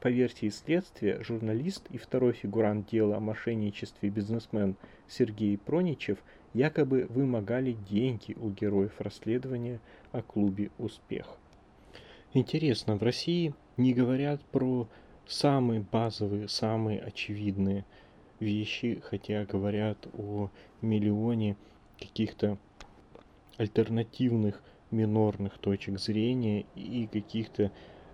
по 0.01 0.09
версии 0.09 0.49
следствия, 0.49 1.23
журналист 1.23 1.87
и 1.91 1.99
второй 1.99 2.33
фигурант 2.33 2.89
дела 2.89 3.19
о 3.19 3.21
мошенничестве 3.21 4.09
бизнесмен 4.09 4.77
Сергей 5.09 5.59
Проничев– 5.59 6.17
якобы 6.55 7.07
вымогали 7.09 7.77
деньги 7.89 8.37
у 8.41 8.51
героев 8.51 8.93
расследования 8.99 9.81
о 10.13 10.23
клубе 10.23 10.71
«Успех». 10.79 11.39
Интересно, 12.35 12.97
в 12.97 13.03
России 13.03 13.55
не 13.77 13.93
говорят 13.93 14.41
про 14.41 14.89
самые 15.27 15.81
базовые, 15.81 16.49
самые 16.49 17.01
очевидные 17.01 17.85
вещи, 18.41 19.01
хотя 19.05 19.45
говорят 19.45 20.07
о 20.15 20.51
миллионе 20.81 21.57
каких-то 21.99 22.59
альтернативных 23.57 24.63
минорных 24.91 25.59
точек 25.59 25.99
зрения 25.99 26.67
и 26.75 27.09
каких-то 27.11 27.71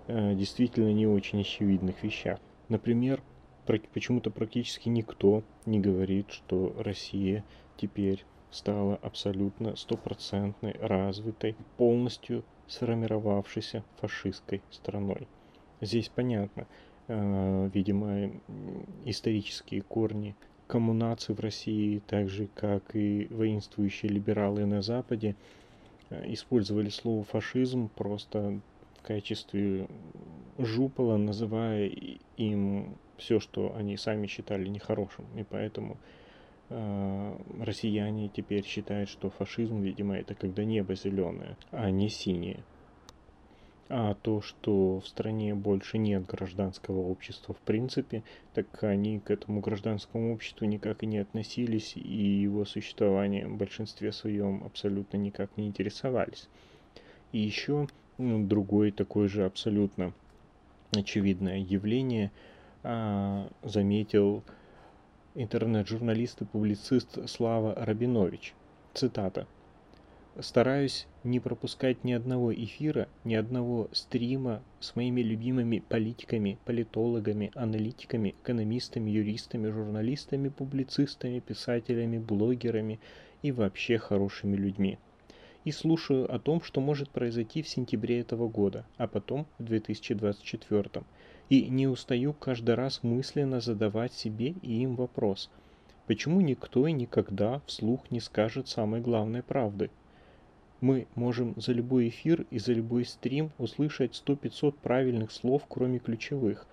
э, 0.06 0.34
действительно 0.34 0.92
не 0.92 1.06
очень 1.06 1.40
очевидных 1.40 2.02
вещах. 2.02 2.38
Например, 2.68 3.22
почему-то 3.66 4.30
практически 4.30 4.88
никто 4.88 5.42
не 5.66 5.80
говорит, 5.80 6.30
что 6.30 6.74
Россия 6.78 7.44
теперь 7.78 8.24
стала 8.50 8.96
абсолютно 8.96 9.76
стопроцентной, 9.76 10.72
развитой, 10.80 11.56
полностью 11.76 12.44
сформировавшейся 12.66 13.84
фашистской 14.00 14.62
страной. 14.70 15.26
Здесь 15.80 16.08
понятно, 16.08 16.66
э, 17.08 17.70
видимо, 17.72 18.30
исторические 19.04 19.82
корни 19.82 20.34
коммунации 20.66 21.32
в 21.32 21.40
России, 21.40 22.02
так 22.06 22.28
же 22.28 22.48
как 22.54 22.94
и 22.94 23.26
воинствующие 23.30 24.10
либералы 24.10 24.66
на 24.66 24.82
Западе, 24.82 25.34
э, 26.10 26.32
использовали 26.32 26.88
слово 26.88 27.24
фашизм 27.24 27.88
просто 27.94 28.60
в 28.98 29.02
качестве 29.02 29.88
жупола, 30.58 31.16
называя 31.16 31.90
им 32.36 32.96
все, 33.16 33.40
что 33.40 33.74
они 33.76 33.96
сами 33.96 34.26
считали 34.26 34.68
нехорошим. 34.68 35.24
И 35.36 35.44
поэтому 35.44 35.94
э, 35.94 35.96
россияне 36.70 38.28
теперь 38.28 38.64
считают, 38.64 39.08
что 39.08 39.30
фашизм, 39.30 39.80
видимо, 39.80 40.16
это 40.16 40.34
когда 40.34 40.64
небо 40.64 40.94
зеленое, 40.94 41.56
а 41.70 41.90
не 41.90 42.08
синее. 42.08 42.62
А 43.90 44.14
то, 44.14 44.42
что 44.42 45.00
в 45.00 45.08
стране 45.08 45.54
больше 45.54 45.96
нет 45.96 46.26
гражданского 46.26 46.98
общества 46.98 47.54
в 47.54 47.58
принципе, 47.60 48.22
так 48.52 48.84
они 48.84 49.18
к 49.18 49.30
этому 49.30 49.60
гражданскому 49.60 50.34
обществу 50.34 50.66
никак 50.66 51.02
и 51.02 51.06
не 51.06 51.18
относились, 51.18 51.96
и 51.96 52.00
его 52.00 52.66
существованием 52.66 53.54
в 53.54 53.56
большинстве 53.56 54.12
своем 54.12 54.62
абсолютно 54.64 55.16
никак 55.16 55.56
не 55.56 55.66
интересовались. 55.66 56.48
И 57.32 57.38
еще 57.38 57.88
ну, 58.18 58.46
другое 58.46 58.92
такое 58.92 59.26
же 59.28 59.46
абсолютно 59.46 60.12
очевидное 60.92 61.58
явление 61.58 62.30
а, 62.82 63.48
заметил 63.62 64.42
интернет-журналист 65.40 66.42
и 66.42 66.44
публицист 66.44 67.28
Слава 67.28 67.72
Рабинович. 67.76 68.54
Цитата. 68.92 69.46
«Стараюсь 70.40 71.06
не 71.22 71.38
пропускать 71.38 72.02
ни 72.02 72.12
одного 72.12 72.52
эфира, 72.52 73.06
ни 73.22 73.36
одного 73.36 73.88
стрима 73.92 74.62
с 74.80 74.96
моими 74.96 75.20
любимыми 75.20 75.78
политиками, 75.78 76.58
политологами, 76.64 77.52
аналитиками, 77.54 78.34
экономистами, 78.42 79.10
юристами, 79.10 79.68
журналистами, 79.70 80.48
публицистами, 80.48 81.38
писателями, 81.38 82.18
блогерами 82.18 82.98
и 83.42 83.52
вообще 83.52 83.98
хорошими 83.98 84.56
людьми. 84.56 84.98
И 85.64 85.70
слушаю 85.70 86.32
о 86.34 86.40
том, 86.40 86.62
что 86.62 86.80
может 86.80 87.10
произойти 87.10 87.62
в 87.62 87.68
сентябре 87.68 88.18
этого 88.20 88.48
года, 88.48 88.86
а 88.96 89.06
потом 89.06 89.46
в 89.58 89.64
2024 89.64 91.04
и 91.48 91.68
не 91.68 91.86
устаю 91.86 92.32
каждый 92.34 92.74
раз 92.74 93.02
мысленно 93.02 93.60
задавать 93.60 94.12
себе 94.12 94.54
и 94.62 94.82
им 94.82 94.96
вопрос, 94.96 95.50
почему 96.06 96.40
никто 96.40 96.86
и 96.86 96.92
никогда 96.92 97.62
вслух 97.66 98.10
не 98.10 98.20
скажет 98.20 98.68
самой 98.68 99.00
главной 99.00 99.42
правды? 99.42 99.90
Мы 100.80 101.08
можем 101.16 101.54
за 101.56 101.72
любой 101.72 102.08
эфир 102.08 102.46
и 102.50 102.58
за 102.58 102.72
любой 102.72 103.04
стрим 103.04 103.50
услышать 103.58 104.22
100-500 104.24 104.74
правильных 104.80 105.32
слов, 105.32 105.64
кроме 105.68 105.98
ключевых. 105.98 106.66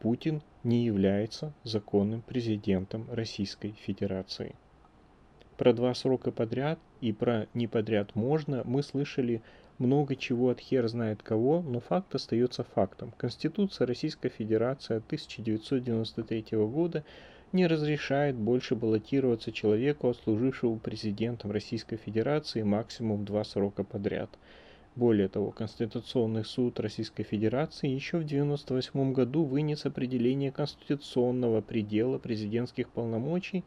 Путин 0.00 0.42
не 0.64 0.84
является 0.84 1.52
законным 1.62 2.22
президентом 2.22 3.06
Российской 3.10 3.72
Федерации. 3.72 4.56
Про 5.56 5.72
два 5.72 5.94
срока 5.94 6.32
подряд 6.32 6.78
и 7.00 7.12
про 7.12 7.46
не 7.54 7.66
подряд 7.66 8.14
можно 8.14 8.62
мы 8.64 8.82
слышали 8.82 9.42
много 9.78 10.16
чего 10.16 10.50
от 10.50 10.60
хер 10.60 10.88
знает 10.88 11.22
кого, 11.22 11.60
но 11.62 11.80
факт 11.80 12.14
остается 12.14 12.64
фактом. 12.64 13.12
Конституция 13.16 13.86
Российской 13.86 14.28
Федерации 14.30 14.96
1993 14.96 16.58
года 16.58 17.04
не 17.52 17.66
разрешает 17.66 18.36
больше 18.36 18.74
баллотироваться 18.74 19.52
человеку, 19.52 20.08
отслужившему 20.08 20.78
президентом 20.78 21.50
Российской 21.50 21.96
Федерации 21.96 22.62
максимум 22.62 23.24
два 23.24 23.44
срока 23.44 23.84
подряд. 23.84 24.30
Более 24.96 25.28
того, 25.28 25.50
Конституционный 25.50 26.44
суд 26.44 26.80
Российской 26.80 27.22
Федерации 27.22 27.88
еще 27.88 28.16
в 28.16 28.24
1998 28.24 29.12
году 29.12 29.44
вынес 29.44 29.84
определение 29.84 30.50
конституционного 30.50 31.60
предела 31.60 32.18
президентских 32.18 32.88
полномочий 32.88 33.62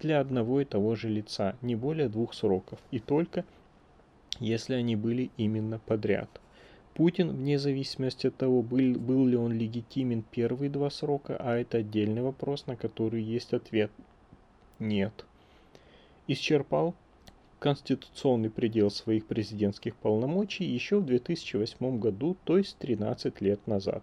для 0.00 0.18
одного 0.18 0.60
и 0.60 0.64
того 0.64 0.96
же 0.96 1.08
лица, 1.08 1.54
не 1.62 1.76
более 1.76 2.08
двух 2.08 2.34
сроков, 2.34 2.80
и 2.90 2.98
только 2.98 3.44
если 4.40 4.74
они 4.74 4.96
были 4.96 5.30
именно 5.36 5.78
подряд. 5.78 6.28
Путин, 6.94 7.30
вне 7.30 7.58
зависимости 7.58 8.26
от 8.26 8.36
того, 8.36 8.62
был, 8.62 8.94
был 8.98 9.26
ли 9.26 9.36
он 9.36 9.52
легитимен 9.52 10.22
первые 10.22 10.70
два 10.70 10.90
срока, 10.90 11.36
а 11.38 11.56
это 11.56 11.78
отдельный 11.78 12.22
вопрос, 12.22 12.66
на 12.66 12.76
который 12.76 13.22
есть 13.22 13.52
ответ– 13.52 13.90
нет. 14.82 15.24
Исчерпал 16.26 16.94
конституционный 17.60 18.50
предел 18.50 18.90
своих 18.90 19.26
президентских 19.26 19.94
полномочий 19.94 20.64
еще 20.64 20.98
в 20.98 21.06
2008 21.06 21.98
году, 21.98 22.36
то 22.44 22.58
есть 22.58 22.76
13 22.78 23.40
лет 23.40 23.64
назад. 23.68 24.02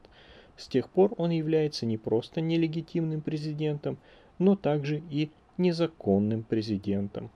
С 0.56 0.68
тех 0.68 0.90
пор 0.90 1.14
он 1.18 1.32
является 1.32 1.86
не 1.86 1.98
просто 1.98 2.40
нелегитимным 2.40 3.22
президентом, 3.22 3.98
но 4.38 4.56
также 4.56 5.04
и 5.10 5.30
незаконным 5.58 6.44
президентом. 6.44 7.30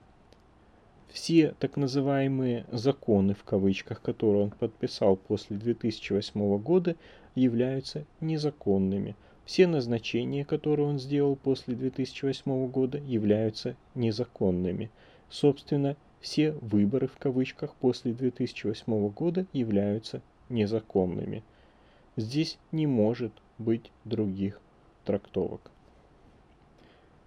Все 1.13 1.53
так 1.59 1.77
называемые 1.77 2.65
«законы» 2.71 3.35
в 3.35 3.43
кавычках, 3.43 4.01
которые 4.01 4.45
он 4.45 4.49
подписал 4.49 5.15
после 5.15 5.57
2008 5.57 6.57
года, 6.57 6.95
являются 7.35 8.05
незаконными. 8.19 9.15
Все 9.45 9.67
назначения, 9.67 10.43
которые 10.43 10.87
он 10.87 10.97
сделал 10.97 11.35
после 11.35 11.75
2008 11.75 12.67
года, 12.67 12.97
являются 12.97 13.75
незаконными. 13.93 14.89
Собственно, 15.29 15.97
все 16.19 16.53
выборы 16.53 17.05
в 17.05 17.19
кавычках 17.19 17.75
после 17.75 18.11
2008 18.13 19.09
года 19.09 19.45
являются 19.53 20.19
незаконными. 20.49 21.43
Здесь 22.17 22.57
не 22.71 22.87
может 22.87 23.33
быть 23.59 23.91
других 24.03 24.59
трактовок. 25.05 25.72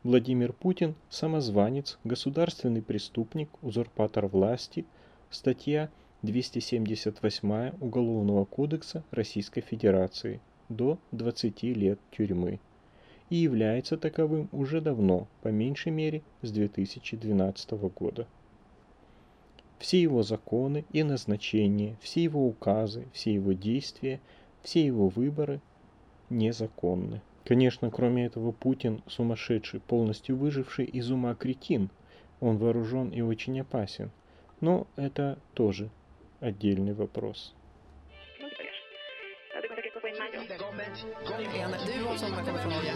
Владимир 0.07 0.53
Путин– 0.53 0.95
самозванец, 1.11 1.99
государственный 2.05 2.81
преступник, 2.81 3.49
узурпатор 3.61 4.29
власти. 4.29 4.85
Статья 5.31 5.90
278 6.23 7.73
Уголовного 7.81 8.45
кодекса 8.45 9.03
Российской 9.11 9.62
Федерации 9.62 10.40
до 10.69 11.01
20 11.11 11.61
лет 11.64 11.99
тюрьмы 12.12 12.61
и 13.31 13.35
является 13.35 13.97
таковым 13.97 14.49
уже 14.53 14.81
давно, 14.81 15.27
по 15.42 15.49
меньшей 15.49 15.90
мере 15.90 16.23
с 16.40 16.53
2012 16.53 17.73
года. 17.73 18.29
Все 19.81 20.01
его 20.01 20.23
законы 20.23 20.85
и 20.92 21.03
назначения, 21.03 21.97
все 22.01 22.23
его 22.23 22.47
указы, 22.47 23.09
все 23.12 23.35
его 23.35 23.55
действия, 23.55 24.21
все 24.62 24.87
его 24.87 25.09
выборы 25.09 25.61
незаконны. 26.31 27.23
Конечно, 27.47 27.93
кроме 27.93 28.27
этого, 28.27 28.51
Путин 28.51 29.03
сумасшедший, 29.07 29.79
полностью 29.79 30.37
выживший 30.37 30.85
из 30.85 31.13
ума 31.13 31.37
кретин. 31.37 31.91
Он 32.41 32.59
вооружен 32.59 33.11
и 33.11 33.21
очень 33.21 33.61
опасен. 33.61 34.11
Но 34.61 34.89
это 34.97 35.39
тоже 35.55 35.91
отдельный 36.41 36.93
вопрос. 36.93 37.55
Du 41.99 42.45
kommer 42.45 42.59
från 42.59 42.73
Norge. 42.73 42.93